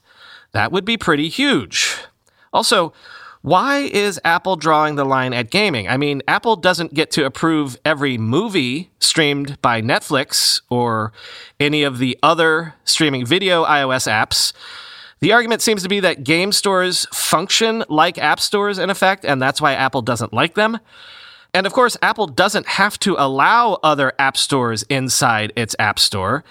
That 0.53 0.71
would 0.71 0.85
be 0.85 0.95
pretty 0.95 1.27
huge. 1.27 1.97
Also, 2.53 2.93
why 3.45 3.81
is 3.81 4.19
Apple 4.25 4.55
drawing 4.55 4.95
the 4.95 5.05
line 5.05 5.31
at 5.31 5.51
gaming? 5.51 5.87
I 5.87 5.97
mean, 5.97 6.23
Apple 6.27 6.55
doesn't 6.55 6.95
get 6.95 7.11
to 7.11 7.25
approve 7.25 7.77
every 7.85 8.17
movie 8.17 8.89
streamed 8.97 9.61
by 9.61 9.83
Netflix 9.83 10.61
or 10.67 11.13
any 11.59 11.83
of 11.83 11.99
the 11.99 12.17
other 12.23 12.73
streaming 12.85 13.23
video 13.23 13.63
iOS 13.63 14.11
apps. 14.11 14.51
The 15.19 15.31
argument 15.31 15.61
seems 15.61 15.83
to 15.83 15.89
be 15.89 15.99
that 15.99 16.23
game 16.23 16.51
stores 16.51 17.05
function 17.13 17.83
like 17.87 18.17
app 18.17 18.39
stores 18.39 18.79
in 18.79 18.89
effect, 18.89 19.23
and 19.23 19.39
that's 19.39 19.61
why 19.61 19.73
Apple 19.75 20.01
doesn't 20.01 20.33
like 20.33 20.55
them. 20.55 20.79
And 21.53 21.67
of 21.67 21.73
course, 21.73 21.95
Apple 22.01 22.25
doesn't 22.25 22.67
have 22.67 22.97
to 23.01 23.15
allow 23.15 23.77
other 23.83 24.13
app 24.17 24.37
stores 24.37 24.81
inside 24.89 25.53
its 25.55 25.75
app 25.77 25.99
store. 25.99 26.43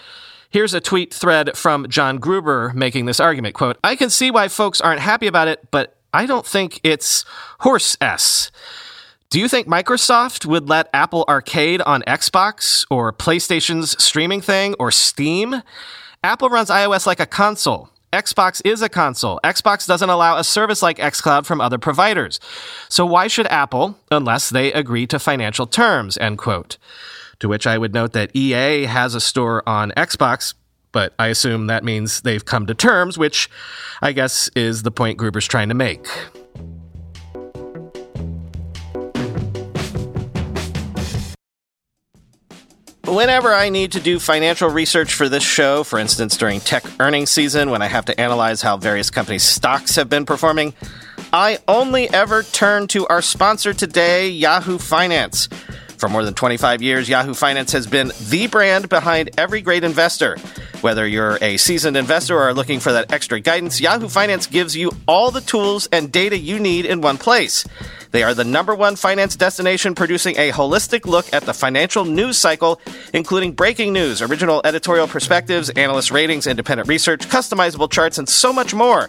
Here's 0.49 0.75
a 0.75 0.81
tweet 0.81 1.13
thread 1.13 1.57
from 1.57 1.89
John 1.89 2.19
Gruber 2.19 2.73
making 2.73 3.07
this 3.07 3.19
argument. 3.19 3.57
Quote, 3.57 3.79
I 3.83 3.97
can 3.97 4.11
see 4.11 4.31
why 4.31 4.47
folks 4.47 4.81
aren't 4.81 5.01
happy 5.01 5.27
about 5.27 5.49
it, 5.49 5.73
but 5.73 5.97
I 6.15 6.27
don't 6.27 6.47
think 6.47 6.81
it's 6.85 7.25
horse 7.61 7.97
S. 8.01 8.53
Do 9.31 9.41
you 9.41 9.49
think 9.49 9.67
Microsoft 9.67 10.47
would 10.47 10.69
let 10.69 10.89
Apple 10.95 11.25
Arcade 11.29 11.83
on 11.83 12.03
Xbox 12.03 12.87
or 12.89 13.13
PlayStation's 13.13 14.01
streaming 14.03 14.41
thing 14.41 14.77
or 14.79 14.93
Steam? 14.93 15.63
Apple 16.23 16.51
runs 16.51 16.71
iOS 16.71 17.05
like 17.05 17.19
a 17.19 17.27
console. 17.27 17.91
Xbox 18.13 18.63
is 18.65 18.81
a 18.81 18.89
console. 18.89 19.41
Xbox 19.43 19.89
doesn't 19.89 20.09
allow 20.09 20.39
a 20.39 20.45
service 20.45 20.83
like 20.83 20.99
xCloud 20.99 21.47
from 21.47 21.61
other 21.61 21.79
providers. 21.79 22.39
So 22.89 23.05
why 23.05 23.27
should 23.27 23.49
Apple, 23.49 23.99
unless 24.13 24.51
they 24.51 24.73
agree 24.73 25.09
to 25.09 25.19
financial 25.19 25.67
terms, 25.67 26.17
end 26.19 26.39
quote. 26.39 26.79
To 27.41 27.49
which 27.49 27.67
I 27.67 27.77
would 27.77 27.93
note 27.93 28.13
that 28.13 28.31
EA 28.37 28.85
has 28.85 29.17
a 29.17 29.21
store 29.21 29.69
on 29.69 29.91
Xbox, 29.97 30.55
but 30.95 31.13
I 31.19 31.27
assume 31.27 31.67
that 31.67 31.85
means 31.85 32.23
they've 32.23 32.45
come 32.45 32.67
to 32.67 32.75
terms, 32.75 33.19
which 33.19 33.51
I 34.01 34.13
guess 34.13 34.49
is 34.57 34.85
the 34.85 34.93
point 34.93 35.19
Gruber's 35.19 35.47
trying 35.47 35.69
to 35.69 35.75
make. 35.75 36.07
Whenever 43.07 43.53
I 43.53 43.69
need 43.69 43.93
to 43.93 44.01
do 44.01 44.19
financial 44.19 44.71
research 44.71 45.13
for 45.13 45.29
this 45.29 45.43
show, 45.43 45.85
for 45.85 45.99
instance 45.99 46.37
during 46.37 46.61
tech 46.61 46.85
earnings 47.01 47.31
season 47.31 47.71
when 47.71 47.83
I 47.83 47.87
have 47.87 48.07
to 48.07 48.19
analyze 48.19 48.63
how 48.63 48.77
various 48.77 49.11
companies' 49.11 49.43
stocks 49.43 49.97
have 49.97 50.09
been 50.09 50.25
performing, 50.25 50.75
I 51.33 51.59
only 51.69 52.09
ever 52.11 52.45
turn 52.45 52.87
to 52.89 53.07
our 53.09 53.21
sponsor 53.21 53.75
today, 53.75 54.29
Yahoo 54.29 54.79
Finance. 54.79 55.49
For 56.05 56.11
more 56.11 56.23
than 56.23 56.35
25 56.35 56.83
years, 56.83 57.09
Yahoo 57.09 57.33
Finance 57.33 57.73
has 57.73 57.87
been 57.87 58.13
the 58.29 58.47
brand 58.47 58.91
behind 58.91 59.31
every 59.39 59.63
great 59.63 59.85
investor. 59.85 60.37
Whether 60.83 61.07
you're 61.07 61.39
a 61.41 61.57
seasoned 61.57 61.97
investor 61.97 62.37
or 62.37 62.43
are 62.43 62.53
looking 62.53 62.79
for 62.79 62.93
that 62.93 63.11
extra 63.11 63.41
guidance, 63.41 63.81
Yahoo 63.81 64.11
Finance 64.11 64.47
gives 64.49 64.77
you 64.77 64.93
all 65.09 65.31
the 65.31 65.41
tools 65.41 65.89
and 65.93 66.13
data 66.13 66.37
you 66.37 66.61
need 66.61 66.85
in 66.85 67.01
one 67.01 67.17
place. 67.17 67.65
They 68.11 68.23
are 68.23 68.35
the 68.35 68.45
number 68.45 68.75
one 68.75 68.97
finance 68.97 69.35
destination 69.35 69.95
producing 69.95 70.37
a 70.37 70.53
holistic 70.53 71.07
look 71.07 71.33
at 71.33 71.45
the 71.47 71.55
financial 71.55 72.05
news 72.05 72.37
cycle, 72.37 72.81
including 73.15 73.53
breaking 73.53 73.95
news, 73.95 74.21
original 74.21 74.61
editorial 74.63 75.09
perspectives, 75.09 75.71
analyst 75.71 76.11
ratings, 76.11 76.47
independent 76.47 76.87
research, 76.87 77.27
customizable 77.29 77.91
charts, 77.91 78.19
and 78.19 78.29
so 78.29 78.53
much 78.53 78.75
more. 78.75 79.09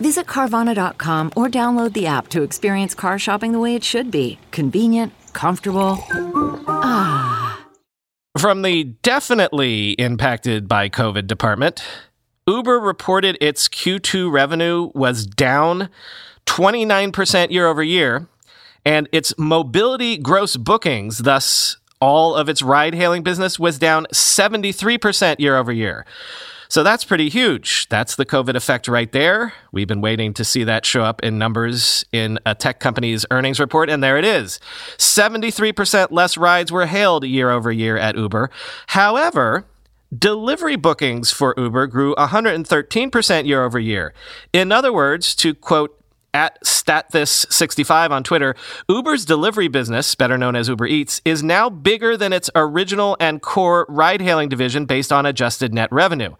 Visit 0.00 0.26
Carvana.com 0.26 1.32
or 1.36 1.48
download 1.48 1.92
the 1.92 2.06
app 2.06 2.28
to 2.28 2.42
experience 2.42 2.94
car 2.94 3.18
shopping 3.18 3.52
the 3.52 3.60
way 3.60 3.74
it 3.74 3.84
should 3.84 4.10
be 4.10 4.38
convenient, 4.50 5.12
comfortable. 5.34 5.98
Ah. 6.66 7.66
From 8.38 8.62
the 8.62 8.84
definitely 9.02 9.90
impacted 9.92 10.66
by 10.66 10.88
COVID 10.88 11.26
department, 11.26 11.82
Uber 12.46 12.80
reported 12.80 13.36
its 13.40 13.68
Q2 13.68 14.32
revenue 14.32 14.90
was 14.94 15.26
down 15.26 15.90
29% 16.46 17.50
year 17.50 17.66
over 17.66 17.82
year, 17.82 18.26
and 18.84 19.08
its 19.12 19.34
mobility 19.36 20.16
gross 20.16 20.56
bookings, 20.56 21.18
thus 21.18 21.76
all 22.00 22.34
of 22.34 22.48
its 22.48 22.62
ride 22.62 22.94
hailing 22.94 23.22
business, 23.22 23.58
was 23.58 23.78
down 23.78 24.06
73% 24.12 25.38
year 25.38 25.56
over 25.56 25.70
year. 25.70 26.06
So 26.70 26.84
that's 26.84 27.04
pretty 27.04 27.28
huge. 27.28 27.88
That's 27.88 28.14
the 28.14 28.24
COVID 28.24 28.54
effect 28.54 28.86
right 28.86 29.10
there. 29.10 29.52
We've 29.72 29.88
been 29.88 30.00
waiting 30.00 30.32
to 30.34 30.44
see 30.44 30.62
that 30.64 30.86
show 30.86 31.02
up 31.02 31.20
in 31.20 31.36
numbers 31.36 32.04
in 32.12 32.38
a 32.46 32.54
tech 32.54 32.78
company's 32.78 33.26
earnings 33.32 33.58
report, 33.58 33.90
and 33.90 34.02
there 34.02 34.16
it 34.16 34.24
is. 34.24 34.60
73% 34.96 36.12
less 36.12 36.36
rides 36.36 36.70
were 36.70 36.86
hailed 36.86 37.24
year 37.24 37.50
over 37.50 37.72
year 37.72 37.96
at 37.98 38.16
Uber. 38.16 38.50
However, 38.86 39.66
Delivery 40.16 40.74
bookings 40.74 41.30
for 41.30 41.54
Uber 41.56 41.86
grew 41.86 42.16
113% 42.16 43.46
year 43.46 43.62
over 43.62 43.78
year. 43.78 44.12
In 44.52 44.72
other 44.72 44.92
words, 44.92 45.36
to 45.36 45.54
quote, 45.54 45.99
at 46.34 46.62
StatThis65 46.62 48.10
on 48.10 48.22
Twitter, 48.24 48.54
Uber's 48.88 49.24
delivery 49.24 49.68
business, 49.68 50.14
better 50.14 50.38
known 50.38 50.56
as 50.56 50.68
Uber 50.68 50.86
Eats, 50.86 51.20
is 51.24 51.42
now 51.42 51.68
bigger 51.70 52.16
than 52.16 52.32
its 52.32 52.50
original 52.54 53.16
and 53.20 53.42
core 53.42 53.86
ride 53.88 54.20
hailing 54.20 54.48
division 54.48 54.86
based 54.86 55.12
on 55.12 55.26
adjusted 55.26 55.74
net 55.74 55.90
revenue. 55.92 56.34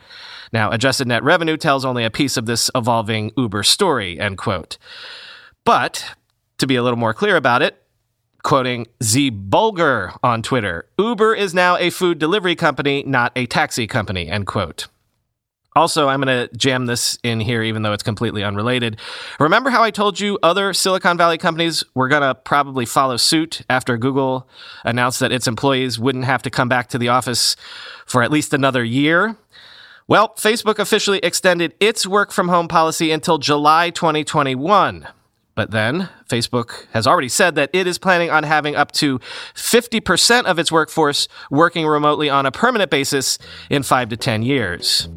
Now, 0.52 0.70
adjusted 0.70 1.06
net 1.06 1.22
revenue 1.22 1.56
tells 1.56 1.84
only 1.84 2.04
a 2.04 2.10
piece 2.10 2.36
of 2.36 2.46
this 2.46 2.70
evolving 2.74 3.32
Uber 3.36 3.62
story, 3.62 4.18
end 4.18 4.38
quote. 4.38 4.78
But 5.64 6.14
to 6.58 6.66
be 6.66 6.76
a 6.76 6.82
little 6.82 6.98
more 6.98 7.14
clear 7.14 7.36
about 7.36 7.62
it, 7.62 7.80
quoting 8.42 8.86
Z 9.02 9.30
Bulger 9.30 10.12
on 10.22 10.42
Twitter, 10.42 10.88
Uber 10.98 11.34
is 11.34 11.54
now 11.54 11.76
a 11.76 11.90
food 11.90 12.18
delivery 12.18 12.56
company, 12.56 13.04
not 13.06 13.32
a 13.36 13.46
taxi 13.46 13.86
company, 13.86 14.28
end 14.28 14.46
quote. 14.46 14.88
Also, 15.76 16.08
I'm 16.08 16.20
going 16.20 16.48
to 16.48 16.56
jam 16.56 16.86
this 16.86 17.18
in 17.22 17.38
here, 17.38 17.62
even 17.62 17.82
though 17.82 17.92
it's 17.92 18.02
completely 18.02 18.42
unrelated. 18.42 18.98
Remember 19.38 19.70
how 19.70 19.84
I 19.84 19.92
told 19.92 20.18
you 20.18 20.38
other 20.42 20.74
Silicon 20.74 21.16
Valley 21.16 21.38
companies 21.38 21.84
were 21.94 22.08
going 22.08 22.22
to 22.22 22.34
probably 22.34 22.84
follow 22.84 23.16
suit 23.16 23.62
after 23.70 23.96
Google 23.96 24.48
announced 24.84 25.20
that 25.20 25.30
its 25.30 25.46
employees 25.46 25.98
wouldn't 25.98 26.24
have 26.24 26.42
to 26.42 26.50
come 26.50 26.68
back 26.68 26.88
to 26.88 26.98
the 26.98 27.08
office 27.08 27.54
for 28.04 28.22
at 28.22 28.32
least 28.32 28.52
another 28.52 28.82
year? 28.82 29.36
Well, 30.08 30.30
Facebook 30.30 30.80
officially 30.80 31.20
extended 31.20 31.74
its 31.78 32.04
work 32.04 32.32
from 32.32 32.48
home 32.48 32.66
policy 32.66 33.12
until 33.12 33.38
July 33.38 33.90
2021. 33.90 35.06
But 35.54 35.70
then, 35.70 36.08
Facebook 36.28 36.86
has 36.92 37.06
already 37.06 37.28
said 37.28 37.54
that 37.54 37.70
it 37.72 37.86
is 37.86 37.98
planning 37.98 38.28
on 38.28 38.42
having 38.42 38.74
up 38.74 38.90
to 38.92 39.20
50% 39.54 40.44
of 40.46 40.58
its 40.58 40.72
workforce 40.72 41.28
working 41.48 41.86
remotely 41.86 42.28
on 42.28 42.44
a 42.44 42.50
permanent 42.50 42.90
basis 42.90 43.38
in 43.68 43.84
five 43.84 44.08
to 44.08 44.16
10 44.16 44.42
years. 44.42 45.08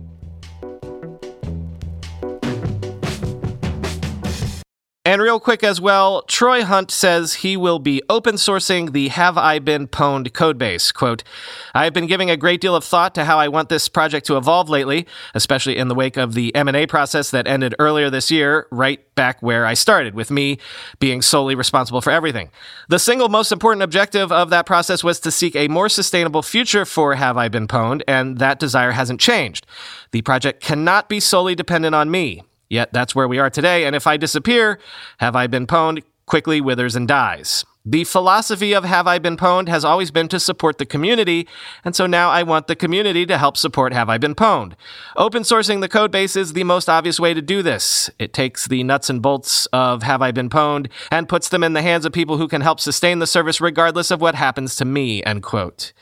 And 5.06 5.22
real 5.22 5.38
quick 5.38 5.66
as 5.66 5.82
well, 5.82 6.22
Troy 6.22 6.64
Hunt 6.64 6.90
says 6.90 7.34
he 7.34 7.58
will 7.58 7.80
be 7.80 8.02
open 8.08 8.36
sourcing 8.36 8.94
the 8.94 9.10
Have 9.10 9.38
I 9.38 9.60
Been 9.60 9.86
Pwned 9.86 10.30
codebase. 10.30 10.94
Quote, 10.94 11.26
I 11.74 11.84
have 11.84 11.92
been 11.92 12.08
giving 12.08 12.30
a 12.30 12.38
great 12.38 12.62
deal 12.62 12.74
of 12.74 12.86
thought 12.86 13.14
to 13.16 13.26
how 13.26 13.38
I 13.38 13.50
want 13.50 13.68
this 13.68 13.90
project 13.90 14.26
to 14.28 14.38
evolve 14.38 14.70
lately, 14.70 15.06
especially 15.34 15.76
in 15.76 15.90
the 15.90 15.94
wake 15.94 16.16
of 16.16 16.36
the 16.36 16.56
M&A 16.56 16.88
process 16.88 17.32
that 17.32 17.48
ended 17.48 17.76
earlier 17.80 18.10
this 18.10 18.32
year, 18.32 18.66
right 18.72 19.02
back 19.16 19.42
where 19.42 19.66
I 19.66 19.74
started, 19.74 20.16
with 20.16 20.32
me 20.32 20.58
being 21.00 21.22
solely 21.22 21.54
responsible 21.54 22.00
for 22.00 22.12
everything. 22.12 22.50
The 22.88 22.98
single 22.98 23.28
most 23.28 23.52
important 23.52 23.84
objective 23.84 24.32
of 24.32 24.52
that 24.52 24.66
process 24.66 25.04
was 25.04 25.20
to 25.20 25.32
seek 25.32 25.54
a 25.58 25.68
more 25.68 25.90
sustainable 25.90 26.44
future 26.44 26.86
for 26.86 27.16
Have 27.16 27.36
I 27.36 27.50
Been 27.50 27.68
Pwned, 27.68 28.04
and 28.08 28.38
that 28.38 28.58
desire 28.58 28.92
hasn't 28.92 29.20
changed. 29.20 29.68
The 30.12 30.22
project 30.22 30.64
cannot 30.64 31.10
be 31.10 31.20
solely 31.20 31.56
dependent 31.56 31.94
on 31.94 32.10
me. 32.10 32.44
Yet 32.74 32.92
that's 32.92 33.14
where 33.14 33.28
we 33.28 33.38
are 33.38 33.52
today, 33.52 33.86
and 33.86 33.96
if 33.96 34.08
I 34.08 34.18
disappear, 34.18 34.80
have 35.20 35.36
I 35.36 35.46
been 35.46 35.68
pwned, 35.68 36.02
quickly 36.26 36.60
withers 36.60 36.96
and 36.96 37.08
dies. 37.08 37.66
The 37.86 38.04
philosophy 38.04 38.74
of 38.74 38.84
Have 38.84 39.06
I 39.06 39.20
Been 39.20 39.38
Pwned 39.38 39.68
has 39.68 39.86
always 39.86 40.10
been 40.10 40.28
to 40.30 40.40
support 40.40 40.80
the 40.80 40.86
community, 40.88 41.48
and 41.86 41.96
so 41.96 42.08
now 42.08 42.32
I 42.32 42.42
want 42.42 42.66
the 42.66 42.76
community 42.76 43.28
to 43.28 43.38
help 43.38 43.58
support 43.58 43.94
Have 43.94 44.10
I 44.10 44.18
Been 44.18 44.34
Pwned. 44.34 44.74
Open 45.16 45.44
sourcing 45.44 45.82
the 45.82 45.88
code 45.88 46.12
base 46.12 46.36
is 46.36 46.54
the 46.54 46.64
most 46.64 46.90
obvious 46.90 47.20
way 47.20 47.36
to 47.36 47.44
do 47.44 47.62
this. 47.62 48.10
It 48.18 48.34
takes 48.34 48.68
the 48.68 48.82
nuts 48.82 49.08
and 49.08 49.22
bolts 49.22 49.68
of 49.68 50.02
Have 50.02 50.24
I 50.24 50.32
Been 50.32 50.50
Pwned 50.50 50.90
and 51.12 51.30
puts 51.30 51.50
them 51.50 51.64
in 51.64 51.74
the 51.74 51.84
hands 51.84 52.08
of 52.08 52.12
people 52.12 52.40
who 52.40 52.48
can 52.48 52.62
help 52.62 52.80
sustain 52.80 53.20
the 53.20 53.28
service 53.28 53.62
regardless 53.62 54.10
of 54.10 54.20
what 54.20 54.34
happens 54.34 54.76
to 54.78 54.86
me, 54.86 55.24
end 55.26 55.44
quote. 55.44 55.94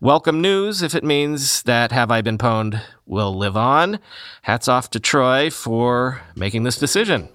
Welcome 0.00 0.40
news 0.40 0.80
if 0.80 0.94
it 0.94 1.02
means 1.02 1.64
that 1.64 1.90
Have 1.90 2.12
I 2.12 2.22
Been 2.22 2.38
Pwned 2.38 2.80
will 3.04 3.34
live 3.34 3.56
on. 3.56 3.98
Hats 4.42 4.68
off 4.68 4.90
to 4.90 5.00
Troy 5.00 5.50
for 5.50 6.20
making 6.36 6.62
this 6.62 6.78
decision. 6.78 7.28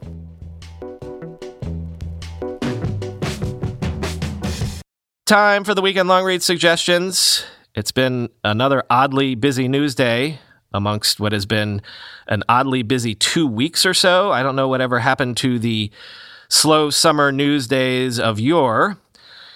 Time 5.26 5.66
for 5.66 5.76
the 5.76 5.82
weekend 5.82 6.08
long 6.08 6.24
read 6.24 6.42
suggestions. 6.42 7.44
It's 7.76 7.92
been 7.92 8.30
another 8.46 8.86
oddly 8.90 9.36
busy 9.36 9.68
news 9.68 9.94
day 9.94 10.40
amongst 10.74 11.20
what 11.20 11.34
has 11.34 11.46
been 11.46 11.82
an 12.30 12.44
oddly 12.48 12.82
busy 12.82 13.14
two 13.14 13.46
weeks 13.46 13.86
or 13.86 13.94
so. 13.94 14.32
I 14.32 14.42
don't 14.42 14.56
know 14.56 14.70
whatever 14.70 15.00
happened 15.00 15.36
to 15.38 15.60
the 15.60 15.92
slow 16.48 16.90
summer 16.90 17.30
news 17.30 17.68
days 17.68 18.22
of 18.22 18.40
yore. 18.40 18.98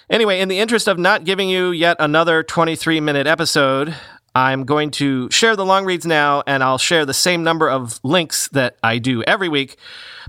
Anyway, 0.09 0.39
in 0.39 0.47
the 0.47 0.59
interest 0.59 0.87
of 0.87 0.97
not 0.97 1.25
giving 1.25 1.49
you 1.49 1.71
yet 1.71 1.97
another 1.99 2.41
23 2.41 3.01
minute 3.01 3.27
episode, 3.27 3.93
I'm 4.33 4.63
going 4.63 4.91
to 4.91 5.29
share 5.31 5.57
the 5.57 5.65
long 5.65 5.83
reads 5.83 6.05
now, 6.05 6.43
and 6.47 6.63
I'll 6.63 6.77
share 6.77 7.05
the 7.05 7.13
same 7.13 7.43
number 7.43 7.69
of 7.69 7.99
links 8.03 8.47
that 8.49 8.77
I 8.81 8.99
do 8.99 9.21
every 9.23 9.49
week, 9.49 9.77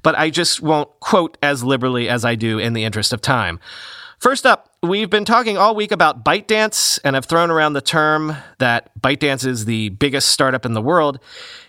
but 0.02 0.18
I 0.18 0.30
just 0.30 0.60
won't 0.60 0.88
quote 0.98 1.38
as 1.42 1.62
liberally 1.62 2.08
as 2.08 2.24
I 2.24 2.34
do 2.34 2.58
in 2.58 2.72
the 2.72 2.82
interest 2.82 3.12
of 3.12 3.20
time. 3.20 3.60
First 4.18 4.46
up, 4.46 4.74
we've 4.82 5.10
been 5.10 5.24
talking 5.24 5.56
all 5.56 5.76
week 5.76 5.92
about 5.92 6.24
ByteDance 6.24 6.98
and 7.04 7.14
have 7.14 7.26
thrown 7.26 7.50
around 7.50 7.74
the 7.74 7.80
term 7.80 8.36
that 8.58 8.90
ByteDance 9.00 9.46
is 9.46 9.64
the 9.64 9.90
biggest 9.90 10.30
startup 10.30 10.66
in 10.66 10.72
the 10.72 10.82
world. 10.82 11.20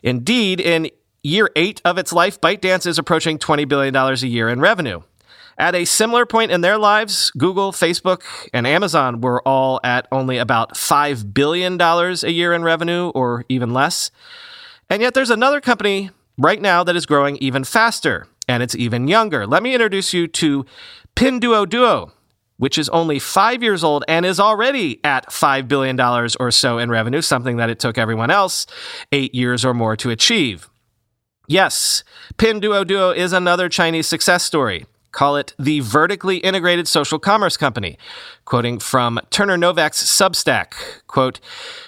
Indeed, 0.01 0.59
in 0.59 0.89
year 1.21 1.51
eight 1.55 1.79
of 1.85 1.99
its 1.99 2.11
life, 2.11 2.41
ByteDance 2.41 2.87
is 2.87 2.97
approaching 2.97 3.37
$20 3.37 3.67
billion 3.67 3.95
a 3.95 4.13
year 4.15 4.49
in 4.49 4.59
revenue. 4.59 5.01
At 5.59 5.75
a 5.75 5.83
similar 5.83 6.25
point 6.25 6.51
in 6.51 6.61
their 6.61 6.77
lives, 6.77 7.31
Google, 7.31 7.73
Facebook, 7.73 8.23
and 8.53 8.65
Amazon 8.65 9.19
were 9.19 9.45
all 9.45 9.81
at 9.83 10.07
only 10.09 10.37
about 10.37 10.75
$5 10.75 11.33
billion 11.33 11.79
a 11.79 12.29
year 12.29 12.53
in 12.53 12.63
revenue 12.63 13.09
or 13.09 13.43
even 13.49 13.73
less. 13.73 14.09
And 14.89 15.01
yet 15.01 15.13
there's 15.13 15.29
another 15.29 15.59
company 15.59 16.11
right 16.37 16.61
now 16.61 16.85
that 16.85 16.95
is 16.95 17.05
growing 17.05 17.35
even 17.37 17.65
faster 17.65 18.25
and 18.47 18.63
it's 18.63 18.73
even 18.73 19.09
younger. 19.09 19.45
Let 19.45 19.61
me 19.61 19.73
introduce 19.73 20.13
you 20.13 20.27
to 20.27 20.65
Pinduoduo, 21.17 22.11
which 22.55 22.77
is 22.77 22.87
only 22.89 23.19
five 23.19 23.61
years 23.61 23.83
old 23.83 24.05
and 24.07 24.25
is 24.25 24.39
already 24.39 25.03
at 25.03 25.29
$5 25.29 25.67
billion 25.67 25.99
or 25.99 26.51
so 26.51 26.77
in 26.77 26.89
revenue, 26.89 27.21
something 27.21 27.57
that 27.57 27.69
it 27.69 27.79
took 27.79 27.97
everyone 27.97 28.31
else 28.31 28.65
eight 29.11 29.35
years 29.35 29.65
or 29.65 29.73
more 29.73 29.97
to 29.97 30.09
achieve. 30.09 30.69
Yes, 31.49 32.05
Pinduoduo 32.37 33.13
is 33.13 33.33
another 33.33 33.67
Chinese 33.67 34.07
success 34.07 34.43
story. 34.43 34.85
Call 35.11 35.37
it 35.37 35.53
the 35.57 35.79
vertically 35.79 36.37
integrated 36.37 36.87
social 36.87 37.19
commerce 37.19 37.57
company. 37.57 37.97
Quoting 38.45 38.79
from 38.79 39.19
Turner 39.29 39.57
Novak's 39.57 40.03
Substack, 40.03 40.73
quote, 41.07 41.39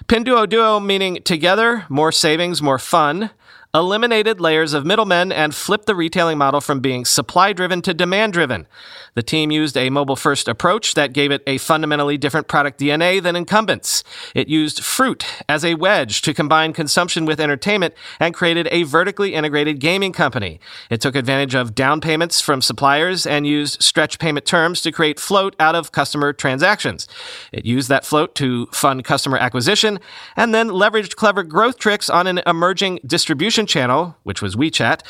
Pinduoduo 0.05 0.83
meaning 0.83 1.21
together, 1.23 1.85
more 1.87 2.11
savings, 2.11 2.61
more 2.61 2.79
fun, 2.79 3.29
eliminated 3.73 4.41
layers 4.41 4.73
of 4.73 4.85
middlemen 4.85 5.31
and 5.31 5.55
flipped 5.55 5.85
the 5.85 5.95
retailing 5.95 6.37
model 6.37 6.59
from 6.59 6.81
being 6.81 7.05
supply 7.05 7.53
driven 7.53 7.81
to 7.81 7.93
demand 7.93 8.33
driven. 8.33 8.67
The 9.13 9.23
team 9.23 9.51
used 9.51 9.77
a 9.77 9.89
mobile 9.89 10.15
first 10.15 10.47
approach 10.47 10.93
that 10.95 11.13
gave 11.13 11.31
it 11.31 11.41
a 11.47 11.57
fundamentally 11.57 12.17
different 12.17 12.47
product 12.47 12.79
DNA 12.79 13.21
than 13.21 13.35
incumbents. 13.35 14.03
It 14.35 14.49
used 14.49 14.83
fruit 14.83 15.25
as 15.47 15.63
a 15.63 15.75
wedge 15.75 16.21
to 16.23 16.33
combine 16.33 16.73
consumption 16.73 17.25
with 17.25 17.39
entertainment 17.39 17.93
and 18.19 18.33
created 18.33 18.67
a 18.71 18.83
vertically 18.83 19.33
integrated 19.33 19.79
gaming 19.79 20.11
company. 20.11 20.59
It 20.89 20.99
took 20.99 21.15
advantage 21.15 21.55
of 21.55 21.73
down 21.73 22.01
payments 22.01 22.41
from 22.41 22.61
suppliers 22.61 23.25
and 23.25 23.47
used 23.47 23.81
stretch 23.81 24.19
payment 24.19 24.45
terms 24.45 24.81
to 24.81 24.91
create 24.91 25.19
float 25.19 25.55
out 25.59 25.75
of 25.75 25.91
customer 25.91 26.33
transactions. 26.33 27.07
It 27.51 27.65
used 27.65 27.89
that 27.89 28.05
float 28.05 28.35
to 28.35 28.65
fund 28.67 29.03
customer 29.05 29.37
acquisition 29.37 29.99
and 30.35 30.53
then 30.53 30.69
leveraged 30.69 31.15
clever 31.15 31.43
growth 31.43 31.77
tricks 31.77 32.09
on 32.09 32.27
an 32.27 32.41
emerging 32.45 32.99
distribution 33.05 33.60
channel, 33.67 34.15
which 34.23 34.41
was 34.41 34.55
WeChat, 34.55 35.01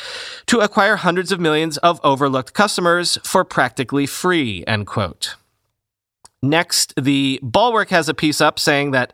to 0.47 0.59
acquire 0.59 0.97
hundreds 0.97 1.31
of 1.31 1.39
millions 1.39 1.77
of 1.77 1.99
overlooked 2.03 2.53
customers 2.53 3.17
for 3.23 3.43
practically 3.43 4.05
free, 4.05 4.63
end 4.67 4.87
quote. 4.87 5.35
Next, 6.41 6.93
the 6.95 7.39
Bulwark 7.43 7.89
has 7.89 8.09
a 8.09 8.13
piece 8.13 8.41
up 8.41 8.57
saying 8.59 8.91
that 8.91 9.13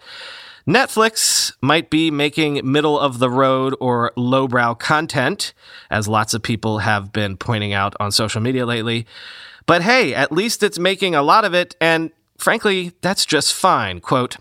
Netflix 0.67 1.53
might 1.61 1.89
be 1.89 2.11
making 2.11 2.59
middle 2.69 2.99
of 2.99 3.19
the 3.19 3.29
road 3.29 3.73
or 3.79 4.11
lowbrow 4.17 4.75
content, 4.75 5.53
as 5.89 6.07
lots 6.07 6.33
of 6.33 6.41
people 6.41 6.79
have 6.79 7.13
been 7.13 7.37
pointing 7.37 7.73
out 7.73 7.95
on 7.99 8.11
social 8.11 8.41
media 8.41 8.65
lately. 8.65 9.05
But 9.65 9.81
hey, 9.81 10.13
at 10.13 10.31
least 10.31 10.63
it's 10.63 10.77
making 10.77 11.15
a 11.15 11.21
lot 11.21 11.45
of 11.45 11.53
it, 11.53 11.75
and 11.79 12.11
frankly, 12.37 12.93
that's 13.01 13.25
just 13.25 13.53
fine. 13.53 13.99
Quote, 14.01 14.37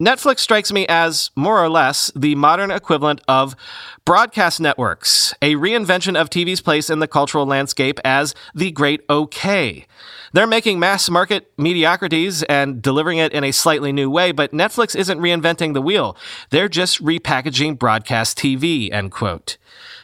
Netflix 0.00 0.40
strikes 0.40 0.70
me 0.70 0.86
as, 0.88 1.30
more 1.34 1.62
or 1.62 1.70
less, 1.70 2.12
the 2.14 2.34
modern 2.34 2.70
equivalent 2.70 3.22
of 3.26 3.56
broadcast 4.04 4.60
networks, 4.60 5.32
a 5.40 5.54
reinvention 5.54 6.20
of 6.20 6.28
TV's 6.28 6.60
place 6.60 6.90
in 6.90 6.98
the 6.98 7.08
cultural 7.08 7.46
landscape 7.46 7.98
as 8.04 8.34
the 8.54 8.70
great 8.70 9.00
okay. 9.08 9.86
They're 10.34 10.46
making 10.46 10.78
mass 10.78 11.08
market 11.08 11.50
mediocrities 11.56 12.42
and 12.42 12.82
delivering 12.82 13.16
it 13.16 13.32
in 13.32 13.42
a 13.42 13.52
slightly 13.52 13.90
new 13.90 14.10
way, 14.10 14.32
but 14.32 14.52
Netflix 14.52 14.94
isn't 14.94 15.18
reinventing 15.18 15.72
the 15.72 15.80
wheel. 15.80 16.14
They're 16.50 16.68
just 16.68 17.02
repackaging 17.02 17.78
broadcast 17.78 18.36
TV, 18.36 18.92
end 18.92 19.12
quote. 19.12 19.56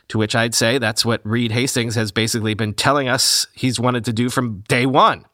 To 0.08 0.16
which 0.16 0.34
I'd 0.34 0.54
say 0.54 0.78
that's 0.78 1.04
what 1.04 1.20
Reed 1.22 1.52
Hastings 1.52 1.96
has 1.96 2.12
basically 2.12 2.54
been 2.54 2.72
telling 2.72 3.08
us 3.08 3.46
he's 3.52 3.78
wanted 3.78 4.06
to 4.06 4.12
do 4.14 4.30
from 4.30 4.60
day 4.68 4.86
one. 4.86 5.26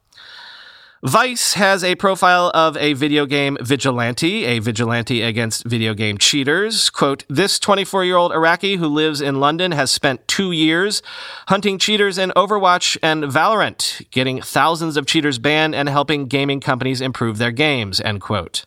Vice 1.05 1.55
has 1.55 1.85
a 1.85 1.95
profile 1.95 2.51
of 2.55 2.77
a 2.77 2.93
video 2.93 3.25
game 3.25 3.57
vigilante, 3.61 4.45
a 4.45 4.59
vigilante 4.59 5.23
against 5.23 5.65
video 5.65 5.95
game 5.95 6.19
cheaters. 6.19 6.91
Quote, 6.91 7.25
this 7.29 7.61
24 7.61 8.05
year 8.05 8.17
old 8.17 8.33
Iraqi 8.33 8.75
who 8.77 8.89
lives 8.89 9.21
in 9.21 9.39
London 9.39 9.71
has 9.71 9.93
spent 9.93 10.27
two 10.27 10.51
years 10.51 11.01
hunting 11.47 11.79
cheaters 11.79 12.19
in 12.19 12.31
Overwatch 12.31 12.99
and 13.01 13.23
Valorant, 13.23 14.11
getting 14.11 14.43
thousands 14.43 14.97
of 14.97 15.07
cheaters 15.07 15.39
banned 15.39 15.73
and 15.73 15.89
helping 15.89 16.27
gaming 16.27 16.59
companies 16.59 17.01
improve 17.01 17.39
their 17.39 17.53
games, 17.53 18.01
end 18.01 18.21
quote. 18.21 18.65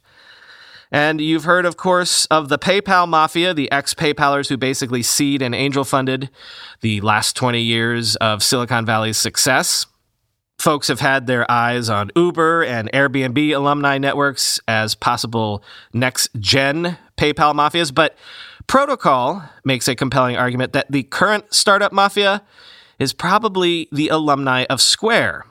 And 0.89 1.19
you've 1.19 1.43
heard, 1.43 1.65
of 1.65 1.75
course, 1.75 2.27
of 2.27 2.47
the 2.47 2.57
PayPal 2.57 3.09
mafia, 3.09 3.53
the 3.53 3.69
ex 3.73 3.93
PayPalers 3.93 4.47
who 4.47 4.55
basically 4.55 5.03
seed 5.03 5.41
and 5.41 5.53
angel 5.53 5.83
funded 5.83 6.29
the 6.79 7.01
last 7.01 7.35
20 7.35 7.61
years 7.61 8.15
of 8.17 8.41
Silicon 8.41 8.85
Valley's 8.85 9.17
success 9.17 9.85
folks 10.61 10.87
have 10.87 10.99
had 10.99 11.27
their 11.27 11.49
eyes 11.49 11.89
on 11.89 12.11
Uber 12.15 12.63
and 12.63 12.91
Airbnb 12.91 13.55
alumni 13.55 13.97
networks 13.97 14.59
as 14.67 14.93
possible 14.93 15.63
next 15.91 16.29
gen 16.39 16.97
PayPal 17.17 17.53
mafias, 17.53 17.93
but 17.93 18.15
Protocol 18.67 19.43
makes 19.65 19.87
a 19.87 19.95
compelling 19.95 20.37
argument 20.37 20.73
that 20.73 20.91
the 20.91 21.03
current 21.03 21.53
startup 21.53 21.91
mafia 21.91 22.43
is 22.99 23.11
probably 23.11 23.89
the 23.91 24.09
alumni 24.09 24.65
of 24.69 24.79
Square. 24.79 25.45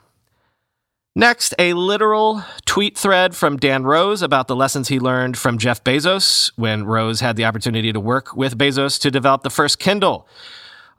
Next, 1.16 1.54
a 1.58 1.74
literal 1.74 2.44
tweet 2.64 2.96
thread 2.96 3.34
from 3.34 3.56
Dan 3.56 3.82
Rose 3.82 4.22
about 4.22 4.46
the 4.46 4.54
lessons 4.54 4.88
he 4.88 5.00
learned 5.00 5.36
from 5.36 5.58
Jeff 5.58 5.82
Bezos 5.82 6.52
when 6.54 6.84
Rose 6.84 7.18
had 7.18 7.34
the 7.34 7.44
opportunity 7.44 7.92
to 7.92 7.98
work 7.98 8.36
with 8.36 8.56
Bezos 8.56 8.98
to 9.00 9.10
develop 9.10 9.42
the 9.42 9.50
first 9.50 9.80
Kindle. 9.80 10.28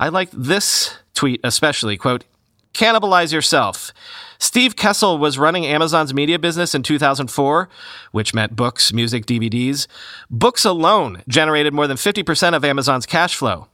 I 0.02 0.10
like 0.10 0.30
this 0.32 0.97
tweet 1.13 1.39
especially. 1.45 1.95
Quote, 1.95 2.26
cannibalize 2.74 3.34
yourself. 3.34 3.94
Steve 4.40 4.76
Kessel 4.76 5.18
was 5.20 5.38
running 5.38 5.66
Amazon's 5.66 6.14
media 6.14 6.40
business 6.40 6.74
in 6.74 6.82
2004, 6.82 7.70
which 8.12 8.34
meant 8.34 8.56
books, 8.56 8.92
music, 8.92 9.26
DVDs. 9.26 9.86
Books 10.30 10.66
alone 10.66 11.22
generated 11.28 11.74
more 11.74 11.86
than 11.86 11.98
50% 11.98 12.56
of 12.56 12.66
Amazon's 12.66 13.06
cash 13.06 13.36
flow. 13.36 13.68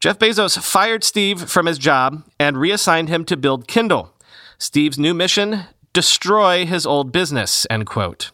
Jeff 0.00 0.18
Bezos 0.18 0.58
fired 0.62 1.02
Steve 1.02 1.48
from 1.48 1.64
his 1.64 1.78
job 1.78 2.22
and 2.38 2.58
reassigned 2.58 3.08
him 3.08 3.24
to 3.24 3.36
build 3.36 3.66
Kindle. 3.66 4.12
Steve's 4.58 4.98
new 4.98 5.14
mission 5.14 5.64
destroy 5.94 6.66
his 6.66 6.84
old 6.84 7.10
business, 7.10 7.66
end 7.70 7.86
quote. 7.86 8.30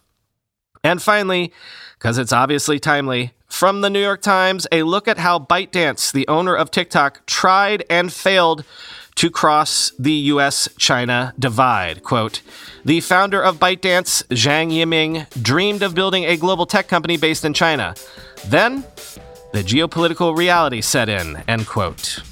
And 0.83 1.01
finally, 1.01 1.53
because 1.99 2.19
it's 2.19 2.33
obviously 2.33 2.81
timely, 2.81 3.35
from 3.47 3.81
the 3.81 3.91
New 3.91 4.01
York 4.01 4.23
Times, 4.23 4.67
a 4.73 4.85
look 4.85 5.07
at 5.07 5.19
how 5.19 5.39
ByteDance, 5.39 6.13
the 6.13 6.27
owner 6.27 6.57
of 6.57 6.71
TikTok, 6.71 7.27
tried 7.27 7.85
and 7.91 8.13
failed 8.13 8.65
to 9.20 9.30
cross 9.30 9.92
the 9.98 10.14
US 10.33 10.66
China 10.78 11.35
divide. 11.38 12.02
Quote 12.02 12.40
The 12.87 13.02
founder 13.02 13.42
of 13.42 13.59
ByteDance, 13.59 14.26
Zhang 14.28 14.72
Yiming, 14.72 15.28
dreamed 15.42 15.83
of 15.83 15.94
building 15.94 16.24
a 16.24 16.38
global 16.38 16.64
tech 16.64 16.88
company 16.88 17.18
based 17.18 17.44
in 17.44 17.52
China. 17.52 17.94
Then, 18.46 18.83
the 19.52 19.62
geopolitical 19.62 20.35
reality 20.35 20.80
set 20.80 21.11
in. 21.11 21.37
End 21.46 21.66
quote. 21.66 22.22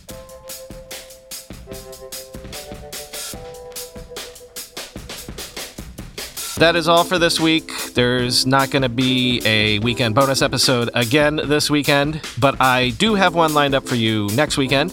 That 6.57 6.75
is 6.75 6.89
all 6.89 7.05
for 7.05 7.19
this 7.19 7.39
week. 7.39 7.71
There's 7.93 8.47
not 8.47 8.71
going 8.71 8.83
to 8.83 8.89
be 8.89 9.43
a 9.45 9.79
weekend 9.81 10.15
bonus 10.15 10.41
episode 10.41 10.89
again 10.95 11.37
this 11.37 11.69
weekend, 11.69 12.23
but 12.41 12.59
I 12.63 12.91
do 12.97 13.15
have 13.15 13.35
one 13.35 13.53
lined 13.53 13.75
up 13.75 13.87
for 13.87 13.95
you 13.95 14.29
next 14.29 14.57
weekend. 14.57 14.91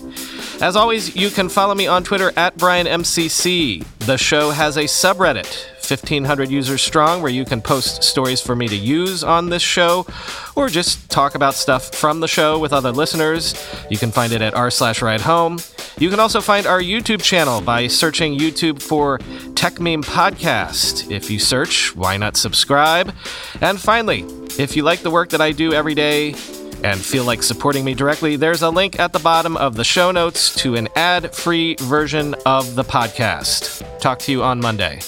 As 0.62 0.78
always, 0.78 1.16
you 1.16 1.30
can 1.30 1.50
follow 1.50 1.76
me 1.76 1.86
on 1.86 2.04
Twitter 2.04 2.32
at 2.38 2.58
BrianMCC. 2.58 3.86
The 4.00 4.18
show 4.18 4.52
has 4.52 4.78
a 4.78 4.86
subreddit, 4.86 5.46
1,500 5.90 6.50
users 6.50 6.82
strong, 6.82 7.22
where 7.22 7.32
you 7.32 7.44
can 7.44 7.62
post 7.62 8.04
stories 8.04 8.40
for 8.40 8.56
me 8.56 8.70
to 8.70 8.76
use 8.76 9.22
on 9.22 9.50
this 9.50 9.62
show 9.62 10.08
or 10.56 10.70
just 10.70 11.10
talk 11.12 11.36
about 11.36 11.56
stuff 11.56 11.94
from 11.94 12.22
the 12.22 12.28
show 12.28 12.58
with 12.58 12.72
other 12.72 12.94
listeners. 12.94 13.54
You 13.90 13.98
can 13.98 14.12
find 14.12 14.32
it 14.32 14.42
at 14.42 14.54
r 14.54 14.72
slash 14.72 15.02
ride 15.02 15.22
home. 15.22 15.60
You 16.00 16.10
can 16.10 16.22
also 16.22 16.40
find 16.40 16.66
our 16.66 16.82
YouTube 16.82 17.22
channel 17.22 17.60
by 17.60 17.88
searching 17.88 18.40
YouTube 18.40 18.82
for 18.82 19.20
Techmeme 19.56 20.06
Podcast. 20.06 21.12
If 21.12 21.30
you 21.30 21.38
search, 21.38 21.94
why 21.96 22.16
not 22.16 22.38
subscribe? 22.38 23.14
And 23.60 23.80
finally, 23.80 24.22
if 24.58 24.78
you 24.78 24.84
like 24.84 25.02
the 25.02 25.12
work 25.12 25.30
that 25.30 25.42
I 25.42 25.52
do 25.52 25.74
every 25.74 25.96
day 25.96 26.34
and 26.86 27.02
feel 27.04 27.24
like 27.24 27.42
supporting 27.42 27.84
me 27.84 27.96
directly, 27.96 28.36
there's 28.36 28.62
a 28.62 28.70
link 28.70 29.00
at 29.00 29.12
the 29.12 29.20
bottom 29.20 29.58
of 29.58 29.76
the 29.76 29.84
show 29.84 30.12
notes 30.12 30.54
to 30.56 30.76
an 30.76 30.88
ad 30.96 31.34
free 31.34 31.76
version 31.80 32.36
of 32.46 32.76
the 32.76 32.84
podcast. 32.84 33.84
Talk 34.00 34.20
to 34.20 34.32
you 34.32 34.44
on 34.44 34.60
Monday. 34.60 35.00